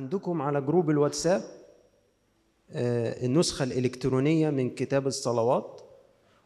عندكم 0.00 0.42
على 0.42 0.60
جروب 0.60 0.90
الواتساب 0.90 1.42
آه، 2.70 3.26
النسخة 3.26 3.62
الإلكترونية 3.62 4.50
من 4.50 4.70
كتاب 4.74 5.06
الصلوات 5.06 5.80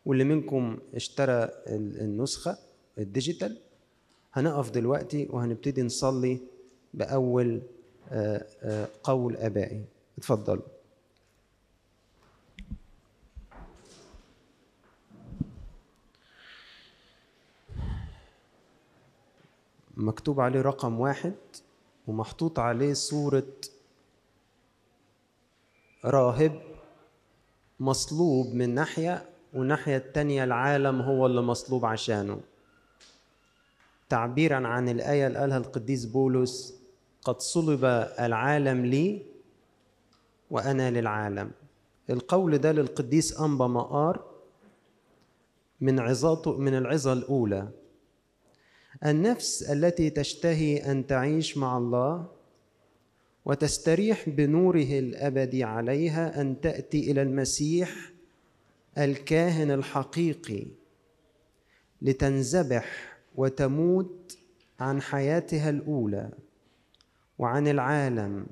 واللي 0.07 0.25
منكم 0.25 0.79
اشترى 0.95 1.33
ال- 1.45 2.01
النسخة 2.01 2.59
ال 2.99 3.05
digital. 3.05 3.59
هنقف 4.33 4.71
دلوقتي 4.71 5.29
وهنبتدي 5.31 5.83
نصلي 5.83 6.41
بأول 6.95 7.63
آه، 8.11 8.47
آه، 8.63 8.89
قول 9.03 9.37
آبائي. 9.37 9.85
اتفضلوا. 10.19 10.63
مكتوب 19.97 20.41
عليه 20.41 20.61
رقم 20.61 21.01
واحد. 21.01 21.33
ومحطوط 22.11 22.59
عليه 22.59 22.93
صورة 22.93 23.47
راهب 26.05 26.61
مصلوب 27.81 28.55
من 28.55 28.75
ناحية 28.75 29.25
والناحية 29.55 29.97
التانية 29.97 30.45
العالم 30.45 31.01
هو 31.01 31.27
اللي 31.27 31.41
مصلوب 31.43 31.85
عشانه. 31.87 32.41
تعبيرا 34.09 34.69
عن 34.69 34.89
الآية 34.89 35.27
اللي 35.27 35.39
قالها 35.39 35.59
القديس 35.59 36.05
بولس 36.05 36.75
قد 37.25 37.41
صلب 37.41 37.85
العالم 38.21 38.87
لي 38.87 39.23
وأنا 40.51 40.91
للعالم. 40.91 41.51
القول 42.11 42.59
ده 42.59 42.73
للقديس 42.73 43.41
أنبا 43.41 43.67
مقار 43.67 44.25
من 45.81 46.01
عظاته 46.01 46.57
من 46.57 46.75
العظة 46.75 47.13
الأولى. 47.13 47.69
النفس 49.07 49.63
التي 49.63 50.11
تشتهي 50.11 50.77
أن 50.77 51.07
تعيش 51.07 51.59
مع 51.59 51.79
الله 51.79 52.27
وتستريح 53.45 54.29
بنوره 54.29 54.99
الابدي 54.99 55.65
عليها 55.65 56.41
أن 56.41 56.61
تأتي 56.61 57.11
إلى 57.11 57.23
المسيح 57.23 58.13
الكاهن 58.99 59.71
الحقيقي 59.71 60.67
لتنذبح 62.03 63.19
وتموت 63.35 64.39
عن 64.81 65.03
حياتها 65.03 65.71
الأولى 65.71 66.31
وعن 67.39 67.69
العالم 67.69 68.47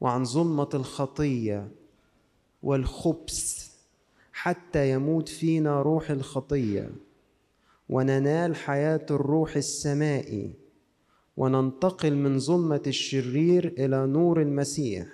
وعن 0.00 0.24
ظلمة 0.24 0.68
الخطية 0.74 1.68
والخبث 2.62 3.70
حتى 4.32 4.90
يموت 4.90 5.28
فينا 5.28 5.82
روح 5.82 6.10
الخطية. 6.10 6.90
وننال 7.90 8.56
حياة 8.56 9.06
الروح 9.10 9.56
السمائي 9.56 10.52
وننتقل 11.36 12.14
من 12.14 12.38
ظلمة 12.38 12.82
الشرير 12.86 13.74
إلى 13.78 14.06
نور 14.06 14.42
المسيح 14.42 15.06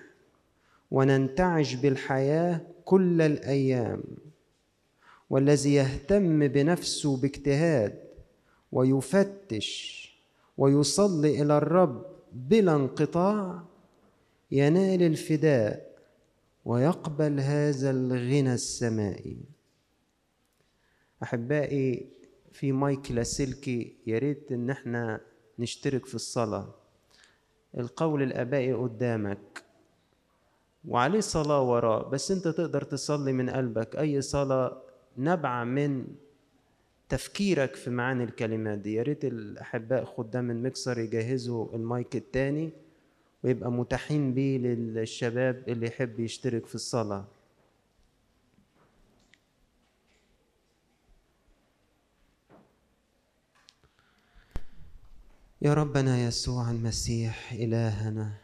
وننتعش 0.90 1.74
بالحياة 1.74 2.60
كل 2.84 3.22
الأيام. 3.22 4.02
والذي 5.30 5.74
يهتم 5.74 6.48
بنفسه 6.48 7.16
باجتهاد 7.16 7.98
ويفتش 8.72 9.96
ويصلي 10.58 11.42
إلى 11.42 11.58
الرب 11.58 12.06
بلا 12.32 12.76
انقطاع 12.76 13.62
ينال 14.50 15.02
الفداء 15.02 15.96
ويقبل 16.64 17.40
هذا 17.40 17.90
الغنى 17.90 18.54
السمائي. 18.54 19.36
أحبائي 21.22 22.15
في 22.58 22.72
مايك 22.72 23.10
لاسلكي 23.10 23.94
يا 24.06 24.18
ريت 24.18 24.52
إن 24.52 24.70
إحنا 24.70 25.20
نشترك 25.58 26.06
في 26.06 26.14
الصلاة. 26.14 26.74
القول 27.78 28.22
الآبائي 28.22 28.72
قدامك. 28.72 29.62
وعليه 30.88 31.20
صلاة 31.20 31.62
وراه 31.62 32.08
بس 32.08 32.30
أنت 32.30 32.48
تقدر 32.48 32.82
تصلي 32.84 33.32
من 33.32 33.50
قلبك. 33.50 33.96
أي 33.96 34.20
صلاة 34.20 34.82
نبع 35.18 35.64
من 35.64 36.06
تفكيرك 37.08 37.74
في 37.76 37.90
معاني 37.90 38.24
الكلمات 38.24 38.78
دي. 38.78 38.94
يا 38.94 39.02
ريت 39.02 39.24
الأحباء 39.24 40.04
خدام 40.04 40.50
المكسر 40.50 40.98
يجهزوا 40.98 41.74
المايك 41.74 42.16
التاني 42.16 42.70
ويبقى 43.44 43.72
متاحين 43.72 44.34
بيه 44.34 44.58
للشباب 44.58 45.62
اللي 45.68 45.86
يحب 45.86 46.20
يشترك 46.20 46.66
في 46.66 46.74
الصلاة. 46.74 47.24
يا 55.66 55.74
ربنا 55.74 56.24
يسوع 56.26 56.70
المسيح 56.70 57.52
إلهنا 57.52 58.38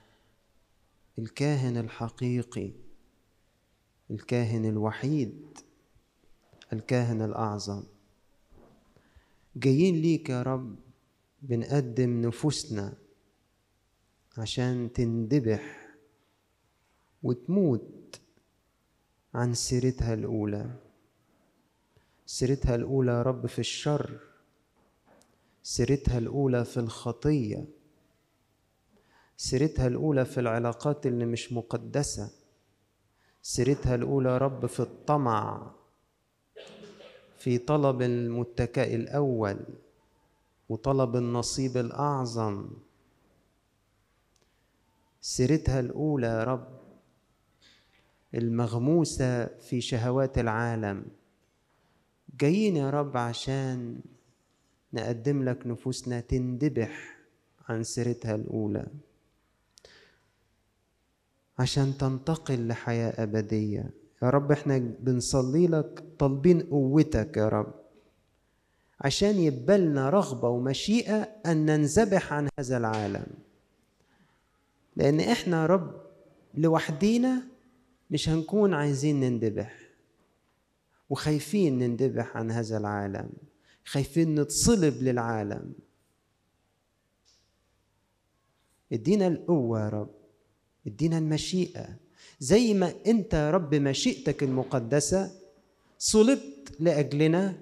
الكاهن 1.18 1.76
الحقيقي 1.76 2.70
الكاهن 4.10 4.64
الوحيد 4.64 5.58
الكاهن 6.72 7.22
الأعظم. 7.22 7.82
جايين 9.56 9.96
ليك 9.96 10.30
يا 10.30 10.42
رب 10.42 10.76
بنقدم 11.42 12.20
نفوسنا 12.26 12.94
عشان 14.38 14.92
تندبح 14.92 15.88
وتموت 17.22 18.20
عن 19.34 19.54
سيرتها 19.54 20.14
الأولى. 20.14 20.70
سيرتها 22.26 22.74
الأولى 22.74 23.12
يا 23.12 23.22
رب 23.22 23.46
في 23.46 23.58
الشر. 23.58 24.31
سيرتها 25.62 26.18
الأولى 26.18 26.64
في 26.64 26.76
الخطية. 26.80 27.64
سيرتها 29.36 29.86
الأولى 29.86 30.24
في 30.24 30.40
العلاقات 30.40 31.06
اللي 31.06 31.24
مش 31.24 31.52
مقدسة. 31.52 32.30
سيرتها 33.42 33.94
الأولى 33.94 34.38
رب 34.38 34.66
في 34.66 34.80
الطمع. 34.80 35.70
في 37.38 37.58
طلب 37.58 38.02
المتكئ 38.02 38.94
الأول 38.94 39.58
وطلب 40.68 41.16
النصيب 41.16 41.76
الأعظم. 41.76 42.70
سيرتها 45.20 45.80
الأولى 45.80 46.26
يا 46.26 46.44
رب 46.44 46.80
المغموسة 48.34 49.46
في 49.46 49.80
شهوات 49.80 50.38
العالم. 50.38 51.04
جايين 52.40 52.76
يا 52.76 52.90
رب 52.90 53.16
عشان 53.16 54.00
نقدم 54.92 55.42
لك 55.42 55.66
نفوسنا 55.66 56.20
تندبح 56.20 57.16
عن 57.68 57.82
سيرتها 57.82 58.34
الأولى. 58.34 58.86
عشان 61.58 61.98
تنتقل 61.98 62.68
لحياة 62.68 63.22
أبدية. 63.22 63.90
يا 64.22 64.30
رب 64.30 64.52
إحنا 64.52 64.78
بنصلي 64.78 65.66
لك 65.66 66.04
طالبين 66.18 66.60
قوتك 66.60 67.36
يا 67.36 67.48
رب. 67.48 67.74
عشان 69.00 69.38
يبلنا 69.38 70.10
رغبة 70.10 70.48
ومشيئة 70.48 71.28
أن 71.46 71.66
ننذبح 71.66 72.32
عن 72.32 72.48
هذا 72.58 72.76
العالم. 72.76 73.26
لأن 74.96 75.20
إحنا 75.20 75.62
يا 75.62 75.66
رب 75.66 76.02
لوحدينا 76.54 77.42
مش 78.10 78.28
هنكون 78.28 78.74
عايزين 78.74 79.20
نندبح 79.20 79.78
وخايفين 81.10 81.78
نندبح 81.78 82.36
عن 82.36 82.50
هذا 82.50 82.76
العالم. 82.76 83.30
خايفين 83.84 84.40
نتصلب 84.40 85.02
للعالم. 85.02 85.72
ادينا 88.92 89.26
القوة 89.26 89.80
يا 89.84 89.88
رب. 89.88 90.10
ادينا 90.86 91.18
المشيئة. 91.18 91.96
زي 92.40 92.74
ما 92.74 92.94
انت 93.06 93.34
يا 93.34 93.50
رب 93.50 93.74
مشيئتك 93.74 94.42
المقدسة 94.42 95.30
صلبت 95.98 96.76
لأجلنا. 96.80 97.60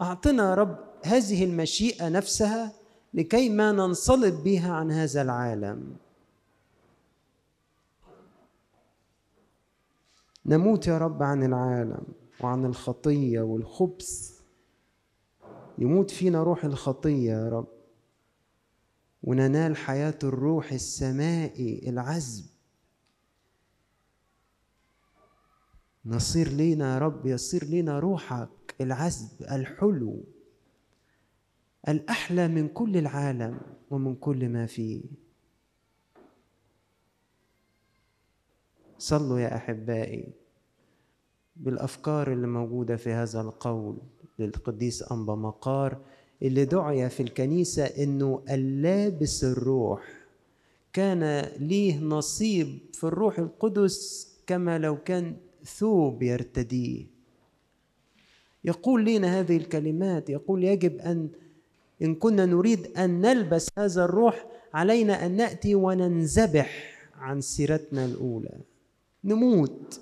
أعطنا 0.00 0.54
رب 0.54 0.78
هذه 1.04 1.44
المشيئة 1.44 2.08
نفسها 2.08 2.72
لكي 3.14 3.48
ما 3.48 3.72
ننصلب 3.72 4.42
بها 4.42 4.72
عن 4.72 4.90
هذا 4.90 5.22
العالم. 5.22 5.96
نموت 10.46 10.86
يا 10.86 10.98
رب 10.98 11.22
عن 11.22 11.42
العالم 11.42 12.04
وعن 12.40 12.64
الخطية 12.64 13.40
والخبث. 13.40 14.33
يموت 15.78 16.10
فينا 16.10 16.42
روح 16.42 16.64
الخطية 16.64 17.32
يا 17.32 17.48
رب. 17.48 17.68
وننال 19.22 19.76
حياة 19.76 20.18
الروح 20.24 20.72
السمائي 20.72 21.88
العذب. 21.88 22.44
نصير 26.06 26.48
لينا 26.48 26.94
يا 26.94 26.98
رب 26.98 27.26
يصير 27.26 27.64
لينا 27.64 27.98
روحك 27.98 28.74
العذب 28.80 29.42
الحلو 29.42 30.24
الأحلى 31.88 32.48
من 32.48 32.68
كل 32.68 32.96
العالم 32.96 33.60
ومن 33.90 34.14
كل 34.14 34.48
ما 34.48 34.66
فيه. 34.66 35.02
صلوا 38.98 39.38
يا 39.38 39.56
أحبائي 39.56 40.32
بالأفكار 41.56 42.32
اللي 42.32 42.46
موجودة 42.46 42.96
في 42.96 43.12
هذا 43.12 43.40
القول. 43.40 43.98
للقديس 44.38 45.12
أنبا 45.12 45.34
مقار 45.34 45.98
اللي 46.42 46.64
دعي 46.64 47.10
في 47.10 47.22
الكنيسة 47.22 47.84
إنه 47.84 48.42
اللابس 48.50 49.44
الروح. 49.44 50.02
كان 50.92 51.48
ليه 51.58 51.98
نصيب 52.00 52.78
في 52.92 53.04
الروح 53.04 53.38
القدس 53.38 54.28
كما 54.46 54.78
لو 54.78 55.02
كان 55.02 55.36
ثوب 55.64 56.22
يرتديه. 56.22 57.06
يقول 58.64 59.04
لنا 59.04 59.40
هذه 59.40 59.56
الكلمات 59.56 60.30
يقول 60.30 60.64
يجب 60.64 60.98
أن 60.98 61.28
إن 62.02 62.14
كنا 62.14 62.46
نريد 62.46 62.86
أن 62.98 63.20
نلبس 63.20 63.68
هذا 63.78 64.04
الروح 64.04 64.46
علينا 64.74 65.26
أن 65.26 65.36
نأتي 65.36 65.74
وننذبح 65.74 66.94
عن 67.14 67.40
سيرتنا 67.40 68.04
الأولى. 68.04 68.60
نموت. 69.24 70.00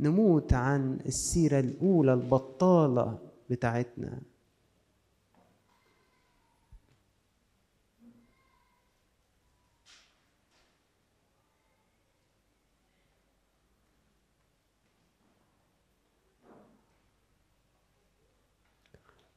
نموت 0.00 0.52
عن 0.52 0.98
السيرة 1.06 1.60
الأولى 1.60 2.14
البطالة 2.14 3.18
بتاعتنا. 3.50 4.20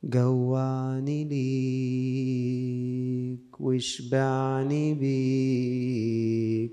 جوعني 0.04 1.24
ليك 1.24 2.42
واشبعني 3.62 4.94
بيك 4.94 6.72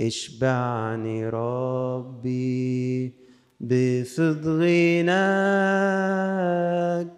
اشبعني 0.00 1.28
ربي. 1.28 3.25
بفض 3.60 4.46
غناك 4.46 5.16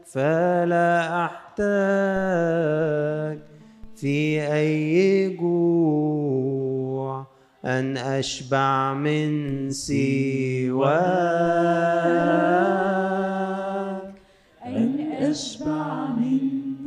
فلا 0.07 1.25
أحتاج 1.25 1.69
في 3.97 4.53
أي 4.53 5.37
جوع 5.37 7.27
أن 7.65 7.97
أشبع 7.97 8.95
من 8.95 9.71
سواك. 9.71 9.99
أن 14.67 15.01
أشبع 15.19 16.07
من 16.07 16.41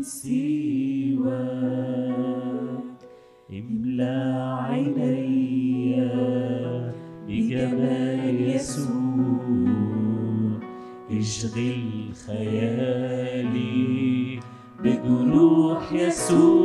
سواك. 0.04 1.12
املى 3.52 4.58
عيني 4.60 5.31
اشغل 11.22 12.12
خيالي 12.28 13.70
بجروح 14.84 15.94
يسوع. 15.94 16.61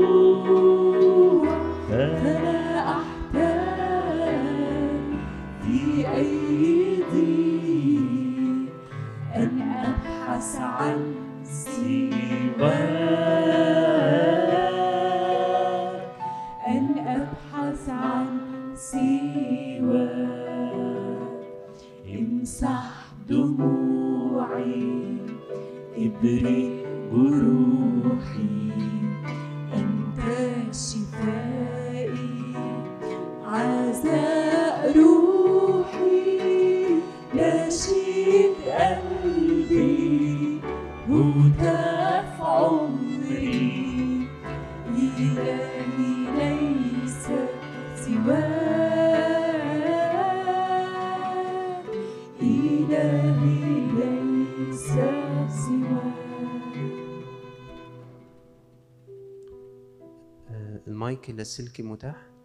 آه، 61.27 61.31
المايك 61.31 61.31
اللاسلكي 61.31 61.83
متاح؟ 61.83 62.36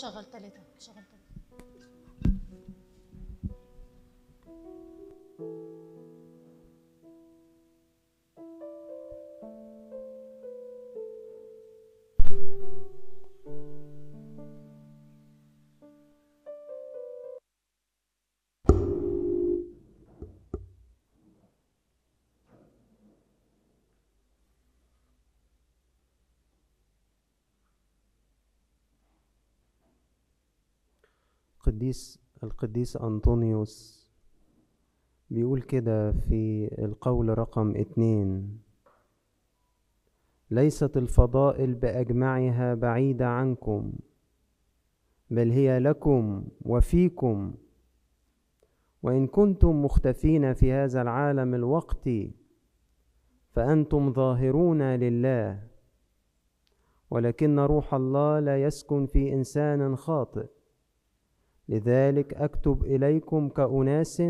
شغل 0.00 0.24
ثلاثة 0.24 0.62
شغل 0.78 0.94
ثلاثة 0.94 1.19
قديس 31.80 32.18
القديس 32.42 32.96
أنطونيوس 32.96 34.06
بيقول 35.30 35.62
كده 35.62 36.12
في 36.12 36.70
القول 36.78 37.38
رقم 37.38 37.76
اتنين 37.76 38.58
ليست 40.50 40.96
الفضائل 40.96 41.74
بأجمعها 41.74 42.74
بعيدة 42.74 43.28
عنكم 43.28 43.92
بل 45.30 45.50
هي 45.50 45.78
لكم 45.78 46.44
وفيكم. 46.62 47.54
وإن 49.02 49.26
كنتم 49.26 49.84
مختفين 49.84 50.52
في 50.54 50.72
هذا 50.72 51.02
العالم 51.02 51.54
الوقتي 51.54 52.32
فأنتم 53.52 54.12
ظاهرون 54.12 54.82
لله 54.82 55.62
ولكن 57.10 57.58
روح 57.58 57.94
الله 57.94 58.40
لا 58.40 58.62
يسكن 58.62 59.06
في 59.06 59.34
إنسان 59.34 59.96
خاطئ. 59.96 60.46
لذلك 61.70 62.34
أكتب 62.34 62.84
إليكم 62.84 63.48
كأناس 63.48 64.22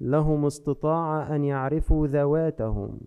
لهم 0.00 0.46
استطاعه 0.46 1.34
أن 1.34 1.44
يعرفوا 1.44 2.06
ذواتهم. 2.06 3.00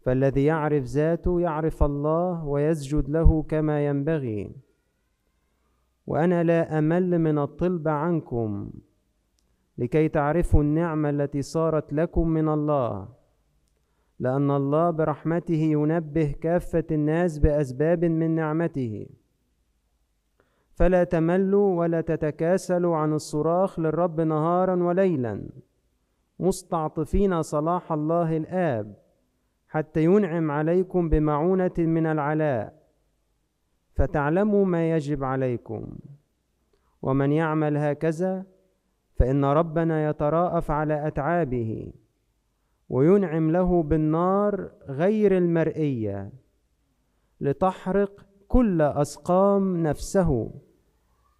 فالذي 0.00 0.44
يعرف 0.44 0.84
ذاته 0.84 1.40
يعرف 1.40 1.82
الله 1.82 2.44
ويسجد 2.46 3.08
له 3.08 3.42
كما 3.42 3.86
ينبغي. 3.86 4.54
وأنا 6.06 6.42
لا 6.42 6.78
أمل 6.78 7.18
من 7.18 7.38
الطلب 7.38 7.88
عنكم 7.88 8.70
لكي 9.78 10.08
تعرفوا 10.08 10.62
النعمة 10.62 11.10
التي 11.10 11.42
صارت 11.42 11.92
لكم 11.92 12.28
من 12.28 12.48
الله 12.48 13.08
لأن 14.20 14.50
الله 14.50 14.90
برحمته 14.90 15.62
ينبه 15.76 16.34
كافة 16.40 16.84
الناس 16.90 17.38
بأسباب 17.38 18.04
من 18.04 18.30
نعمته. 18.30 19.06
فلا 20.76 21.04
تملوا 21.04 21.78
ولا 21.78 22.00
تتكاسلوا 22.00 22.96
عن 22.96 23.12
الصراخ 23.12 23.80
للرب 23.80 24.20
نهارا 24.20 24.82
وليلا. 24.82 25.48
مستعطفين 26.38 27.42
صلاح 27.42 27.92
الله 27.92 28.36
الآب 28.36 28.96
حتى 29.68 30.04
ينعم 30.04 30.50
عليكم 30.50 31.08
بمعونة 31.08 31.72
من 31.78 32.06
العلاء. 32.06 32.82
فتعلموا 33.94 34.64
ما 34.64 34.90
يجب 34.90 35.24
عليكم. 35.24 35.98
ومن 37.02 37.32
يعمل 37.32 37.76
هكذا 37.76 38.44
فإن 39.14 39.44
ربنا 39.44 40.08
يتراءف 40.08 40.70
على 40.70 41.06
أتعابه 41.06 41.92
وينعم 42.88 43.50
له 43.50 43.82
بالنار 43.82 44.70
غير 44.88 45.36
المرئية 45.38 46.32
لتحرق 47.40 48.26
كل 48.48 48.82
أسقام 48.82 49.76
نفسه. 49.82 50.50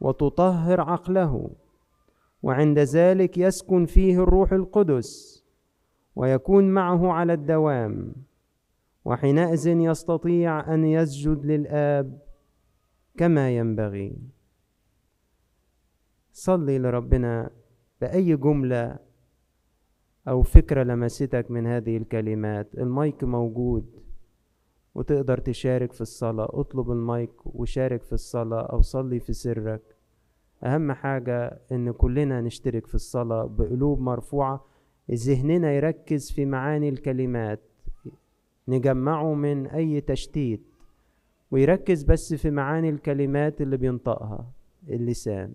وتطهر 0.01 0.81
عقله 0.81 1.51
وعند 2.43 2.79
ذلك 2.79 3.39
يسكن 3.39 3.87
فيه 3.87 4.23
الروح 4.23 4.53
القدس 4.53 5.43
ويكون 6.17 6.71
معه 6.71 7.13
على 7.13 7.33
الدوام 7.33 8.13
وحينئذ 9.05 9.67
يستطيع 9.67 10.75
أن 10.75 10.85
يسجد 10.85 11.47
للآب 11.47 12.19
كما 13.17 13.57
ينبغي. 13.57 14.17
صلي 16.33 16.79
لربنا 16.79 17.51
بأي 18.01 18.37
جملة 18.37 18.99
أو 20.29 20.43
فكرة 20.43 20.83
لمستك 20.83 21.51
من 21.51 21.67
هذه 21.67 21.97
الكلمات. 21.97 22.75
المايك 22.75 23.25
موجود. 23.25 23.96
وتقدر 24.97 25.39
تشارك 25.39 25.93
في 25.93 26.01
الصلاة. 26.01 26.49
اطلب 26.53 26.91
المايك 26.91 27.31
وشارك 27.47 28.03
في 28.03 28.13
الصلاة 28.13 28.63
أو 28.63 28.83
صلي 28.83 29.21
في 29.21 29.33
سرك. 29.33 29.81
أهم 30.65 30.93
حاجة 30.93 31.61
إن 31.73 31.93
كلنا 31.93 32.41
نشترك 32.41 32.87
في 32.87 32.95
الصلاة 32.95 33.45
بقلوب 33.45 34.01
مرفوعة. 34.01 34.65
ذهننا 35.11 35.73
يركز 35.73 36.31
في 36.31 36.45
معاني 36.45 36.89
الكلمات. 36.89 37.61
نجمعه 38.69 39.35
من 39.35 39.67
أي 39.67 40.01
تشتيت. 40.01 40.63
ويركز 41.51 42.03
بس 42.03 42.35
في 42.35 42.51
معاني 42.51 42.91
الكلمات 42.91 43.61
اللي 43.61 43.77
بينطقها. 43.77 44.47
اللسان. 44.89 45.55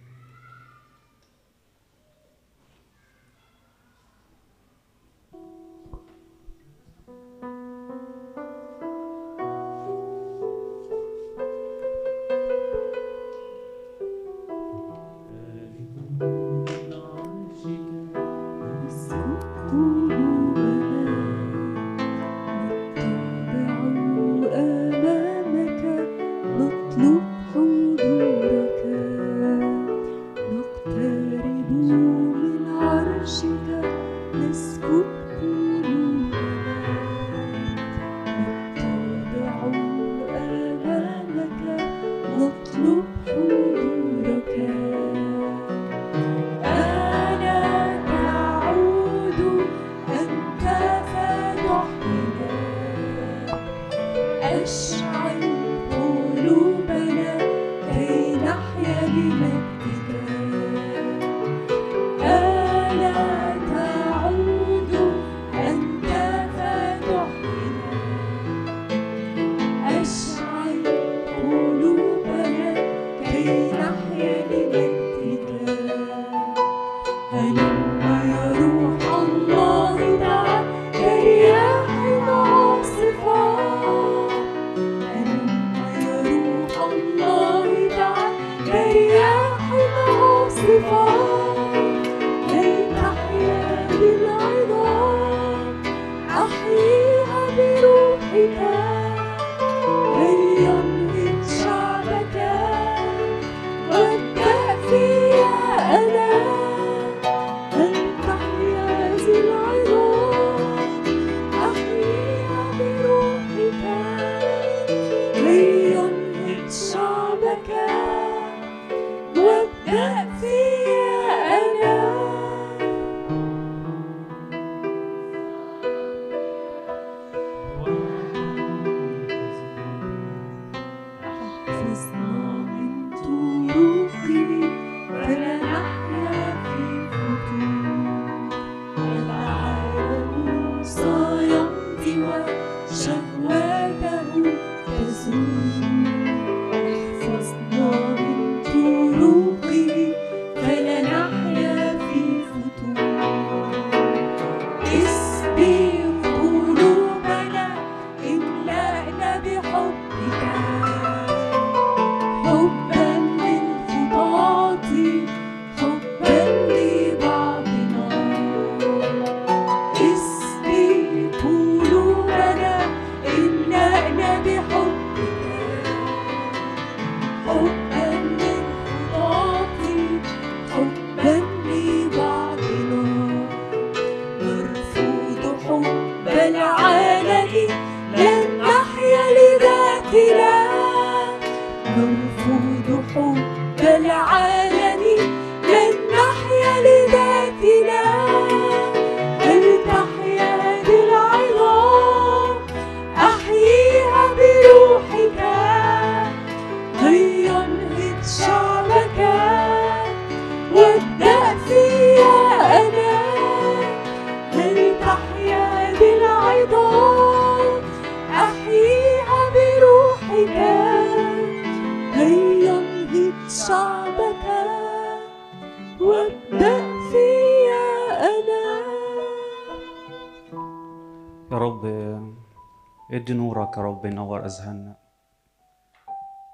نورك 233.61 233.77
يا 233.77 233.81
رب 233.81 234.05
ينور 234.05 234.45
أذهاننا. 234.45 234.95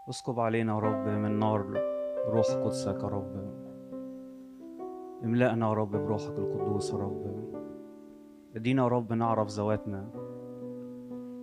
اسكب 0.10 0.40
علينا 0.40 0.74
يا 0.74 0.80
رب 0.80 1.08
من 1.08 1.40
نار 1.40 1.62
روح 2.28 2.46
قدسك 2.46 3.04
يا 3.04 3.08
رب. 3.08 3.34
املأنا 5.24 5.68
يا 5.68 5.74
رب 5.74 5.92
بروحك 5.92 6.40
القدوس 6.40 6.94
يا 6.94 6.98
رب. 6.98 7.24
ادينا 8.56 8.84
يا 8.84 8.88
رب 8.88 9.14
نعرف 9.14 9.48
ذواتنا. 9.48 10.10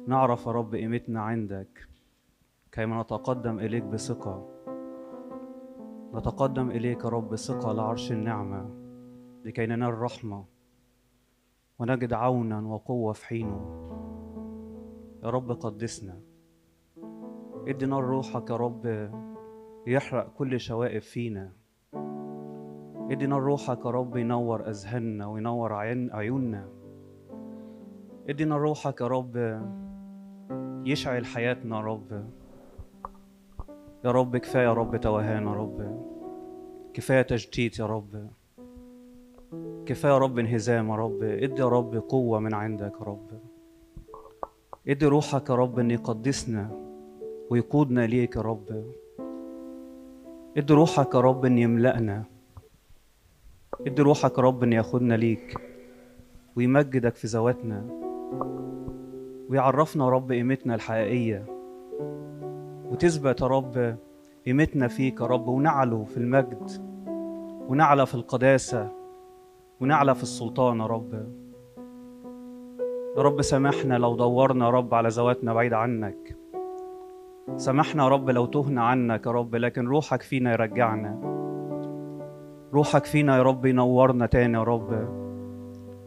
نعرف 0.07 0.47
يا 0.47 0.53
رب 0.53 0.75
قيمتنا 0.75 1.23
عندك. 1.23 1.89
كيما 2.73 3.03
نتقدم 3.03 3.59
إليك 3.59 3.83
بثقة. 3.83 4.49
نتقدم 6.15 6.71
إليك 6.71 7.05
يا 7.05 7.09
رب 7.09 7.29
بثقة 7.29 7.73
لعرش 7.73 8.13
النعمة. 8.13 8.71
لكي 9.45 9.67
ننال 9.67 9.99
رحمة 9.99 10.45
ونجد 11.79 12.13
عونا 12.13 12.61
وقوة 12.61 13.13
في 13.13 13.27
حينه. 13.27 13.81
يا 15.25 15.31
رب 15.31 15.53
قدسنا. 15.53 16.21
ادي 17.69 17.87
نار 17.87 18.05
روحك 18.05 18.51
يا 18.51 18.57
رب 18.57 19.11
يحرق 19.87 20.33
كل 20.39 20.61
شوائب 20.61 21.03
فينا. 21.03 21.53
ادي 23.11 23.27
نار 23.27 23.43
روحك 23.43 23.85
يا 23.85 23.91
رب 23.91 24.17
ينور 24.17 24.69
أذهاننا 24.69 25.27
وينور 25.27 25.73
عيوننا. 26.13 26.69
ادي 28.29 28.45
نار 28.45 28.61
روحك 28.61 29.01
يا 29.01 29.07
رب 29.07 29.63
يشعل 30.87 31.27
حياتنا 31.27 31.77
يا 31.77 31.83
رب. 31.83 32.27
يا 34.05 34.11
رب 34.11 34.37
كفاية 34.37 34.65
يا 34.65 34.73
رب 34.73 34.97
توهان 34.97 35.47
يا 35.47 35.53
رب. 35.53 36.05
كفاية 36.95 37.23
تجديد 37.23 37.79
يا 37.79 37.87
رب. 37.87 38.31
كفاية 39.87 40.13
يا 40.13 40.19
رب 40.19 40.39
انهزام 40.39 40.89
يا 40.89 40.97
رب. 40.97 41.23
ادي 41.23 41.63
يا 41.63 41.69
رب 41.69 41.97
قوة 41.97 42.39
من 42.39 42.55
عندك 42.55 42.93
يا 43.01 43.07
رب. 43.07 43.54
ادي 44.89 45.07
روحك 45.07 45.51
يا 45.51 45.55
رب 45.55 45.79
أن 45.79 45.91
يقدسنا 45.91 46.71
ويقودنا 47.51 48.07
ليك 48.07 48.37
يا 48.37 48.41
رب. 48.41 48.85
ادي 50.57 50.75
روحك 50.75 51.15
يا 51.15 51.21
رب 51.21 51.45
أن 51.45 51.59
يملأنا. 51.59 52.25
ادي 53.87 54.03
روحك 54.03 54.39
يا 54.39 54.43
رب 54.43 54.63
أن 54.63 54.73
ياخدنا 54.73 55.15
ليك 55.15 55.61
ويمجدك 56.57 57.15
في 57.15 57.27
ذواتنا. 57.27 57.85
ويعرفنا 59.49 60.05
يا 60.05 60.11
رب 60.11 60.33
قيمتنا 60.33 60.75
الحقيقية. 60.75 61.47
وتثبت 62.91 63.41
يا 63.41 63.47
رب 63.47 63.97
قيمتنا 64.47 64.89
فيك 64.89 65.21
يا 65.21 65.27
رب. 65.27 65.49
ونعلو 65.49 66.05
في 66.05 66.17
المجد. 66.17 66.71
ونعلى 67.69 68.07
في 68.07 68.15
القداسة. 68.15 68.89
ونعلى 69.81 70.15
في 70.15 70.23
السلطان 70.23 70.81
يا 70.81 70.87
رب. 70.87 71.44
يا 73.17 73.23
رب 73.23 73.43
سامحنا 73.43 73.99
لو 73.99 74.17
دورنا 74.17 74.65
يا 74.65 74.71
رب 74.71 74.95
على 74.95 75.09
ذواتنا 75.09 75.55
بعيد 75.55 75.73
عنك. 75.73 76.37
سامحنا 77.57 78.03
يا 78.05 78.09
رب 78.09 78.31
لو 78.31 78.47
تهنا 78.47 78.85
عنك 78.85 79.27
يا 79.27 79.31
رب 79.31 79.55
لكن 79.55 79.87
روحك 79.87 80.23
فينا 80.23 80.53
يرجعنا. 80.53 81.21
روحك 82.73 83.05
فينا 83.05 83.37
يا 83.37 83.43
رب 83.43 83.67
ينورنا 83.67 84.27
تاني 84.27 84.59
يا 84.59 84.63
رب. 84.63 85.09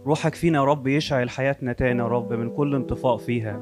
روحك 0.06 0.36
فينا 0.36 0.60
يا 0.60 0.63
رب 0.63 0.88
يشعل 0.88 1.30
حياتنا 1.30 1.74
تاني 1.74 2.00
يا 2.00 2.08
رب 2.08 2.34
من 2.34 2.50
كل 2.50 2.76
انطفاء 2.76 3.17
فيها. 3.17 3.62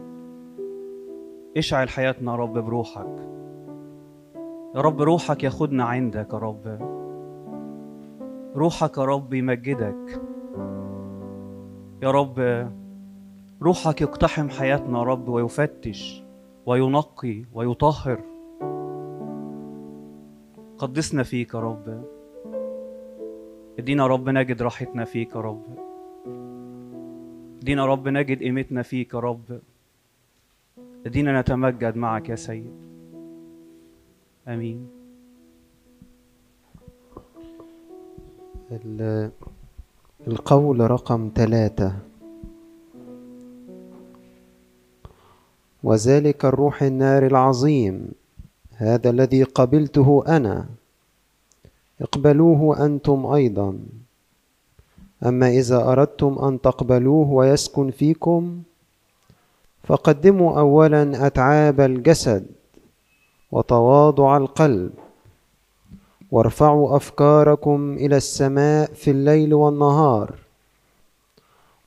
اشعل 1.58 1.90
حياتنا 1.90 2.32
يا 2.32 2.38
رب 2.38 2.54
بروحك. 2.54 3.16
يا 4.76 4.82
رب 4.82 5.02
روحك 5.02 5.44
ياخدنا 5.44 5.84
عندك 5.84 6.34
يا 6.34 6.38
رب. 6.38 6.80
روحك 8.56 8.98
يا 8.98 9.06
رب 9.06 9.34
يمجدك. 9.34 10.22
يا 12.04 12.12
رب 12.12 12.66
روحك 13.62 14.02
يقتحم 14.02 14.50
حياتنا 14.50 15.00
يا 15.00 15.04
رب 15.04 15.28
ويفتش 15.28 16.22
وينقي 16.66 17.44
ويطهر. 17.54 18.22
قدسنا 20.78 21.24
فيك 21.24 21.54
يا 21.54 21.60
رب. 21.60 22.04
ادينا 23.80 24.04
يا 24.04 24.08
رب 24.08 24.30
نجد 24.30 24.62
راحتنا 24.62 25.06
فيك 25.06 25.36
يا 25.36 25.42
رب. 25.42 25.64
ادينا 27.62 27.82
يا 27.82 27.88
رب 27.88 28.08
نجد 28.08 28.40
قيمتنا 28.40 28.82
فيك 28.82 29.14
يا 29.14 29.20
رب. 29.20 29.60
ادينا 31.06 31.42
نتمجد 31.42 31.98
معك 31.98 32.30
يا 32.30 32.36
سيد. 32.36 32.74
آمين. 34.48 34.88
ال- 38.72 39.32
القول 40.28 40.92
رقم 40.92 41.32
ثلاثة. 41.36 41.96
وذلك 45.86 46.46
الروح 46.46 46.84
النار 46.84 47.26
العظيم. 47.26 48.12
هذا 48.78 49.10
الذي 49.10 49.44
قبلته 49.44 50.24
أنا. 50.28 50.66
اقبلوه 52.02 52.86
أنتم 52.86 53.26
أيضا. 53.26 53.78
أما 55.26 55.50
إذا 55.50 55.78
أردتم 55.92 56.40
أن 56.40 56.62
تقبلوه 56.62 57.30
ويسكن 57.30 57.92
فيكم 57.92 58.62
فقدموا 59.84 60.60
أولا 60.60 61.28
أتعاب 61.28 61.82
الجسد 61.82 62.46
وتواضع 63.52 64.38
القلب. 64.38 64.92
وارفعوا 66.32 66.96
أفكاركم 66.96 67.94
إلى 67.94 68.18
السماء 68.18 68.94
في 68.94 69.12
الليل 69.12 69.54
والنهار. 69.54 70.36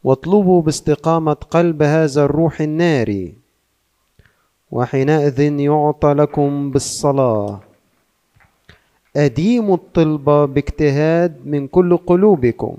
واطلبوا 0.05 0.63
باستقامة 0.63 1.33
قلب 1.33 1.83
هذا 1.83 2.25
الروح 2.25 2.61
الناري. 2.61 3.38
وحينئذ 4.71 5.41
يعطى 5.41 6.13
لكم 6.13 6.71
بالصلاة. 6.71 7.61
اديموا 9.17 9.77
الطلبه 9.77 10.45
باجتهاد 10.45 11.47
من 11.47 11.69
كل 11.69 11.97
قلوبكم 11.97 12.77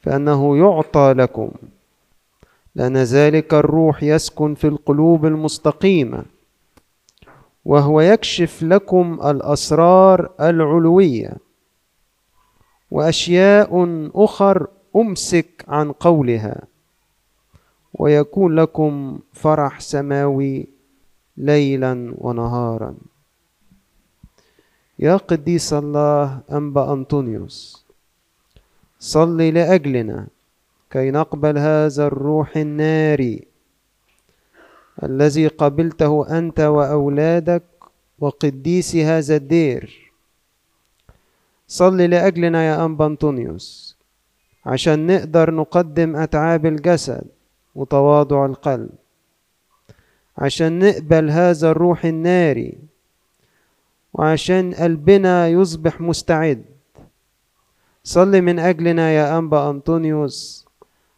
فإنه 0.00 0.56
يعطى 0.56 1.14
لكم. 1.16 1.50
لأن 2.74 2.96
ذلك 2.96 3.54
الروح 3.54 4.02
يسكن 4.02 4.54
في 4.54 4.66
القلوب 4.66 5.26
المستقيمة 5.26 6.24
وهو 7.64 8.00
يكشف 8.00 8.62
لكم 8.62 9.18
الأسرار 9.24 10.30
العلوية. 10.40 11.32
وأشياء 12.90 13.86
أخر 14.14 14.66
أمسك 14.96 15.64
عن 15.68 15.92
قولها. 15.92 16.62
ويكون 17.94 18.54
لكم 18.54 19.18
فرح 19.32 19.80
سماوي 19.80 20.66
ليلا 21.36 22.14
ونهارا. 22.18 22.94
يا 24.98 25.16
قديس 25.16 25.72
الله 25.72 26.40
انبا 26.52 26.92
أنطونيوس 26.92 27.86
صل 28.98 29.36
لأجلنا 29.42 30.26
كي 30.90 31.10
نقبل 31.10 31.58
هذا 31.58 32.06
الروح 32.06 32.56
الناري 32.56 33.44
الذي 35.02 35.46
قبلته 35.46 36.38
أنت 36.38 36.60
وأولادك 36.60 37.62
وقديسي 38.18 39.04
هذا 39.04 39.36
الدير. 39.36 40.12
صل 41.68 41.96
لأجلنا 41.96 42.64
يا 42.64 42.84
انبا 42.84 43.06
أنطونيوس 43.06 43.96
عشان 44.66 45.06
نقدر 45.06 45.54
نقدم 45.54 46.16
أتعاب 46.16 46.66
الجسد. 46.66 47.24
وتواضع 47.74 48.46
القلب. 48.46 48.90
عشان 50.38 50.78
نقبل 50.78 51.30
هذا 51.30 51.70
الروح 51.70 52.04
الناري. 52.04 52.78
وعشان 54.12 54.74
قلبنا 54.74 55.48
يصبح 55.48 56.00
مستعد. 56.00 56.64
صل 58.04 58.42
من 58.42 58.58
أجلنا 58.58 59.10
يا 59.10 59.38
أنبا 59.38 59.70
أنطونيوس. 59.70 60.66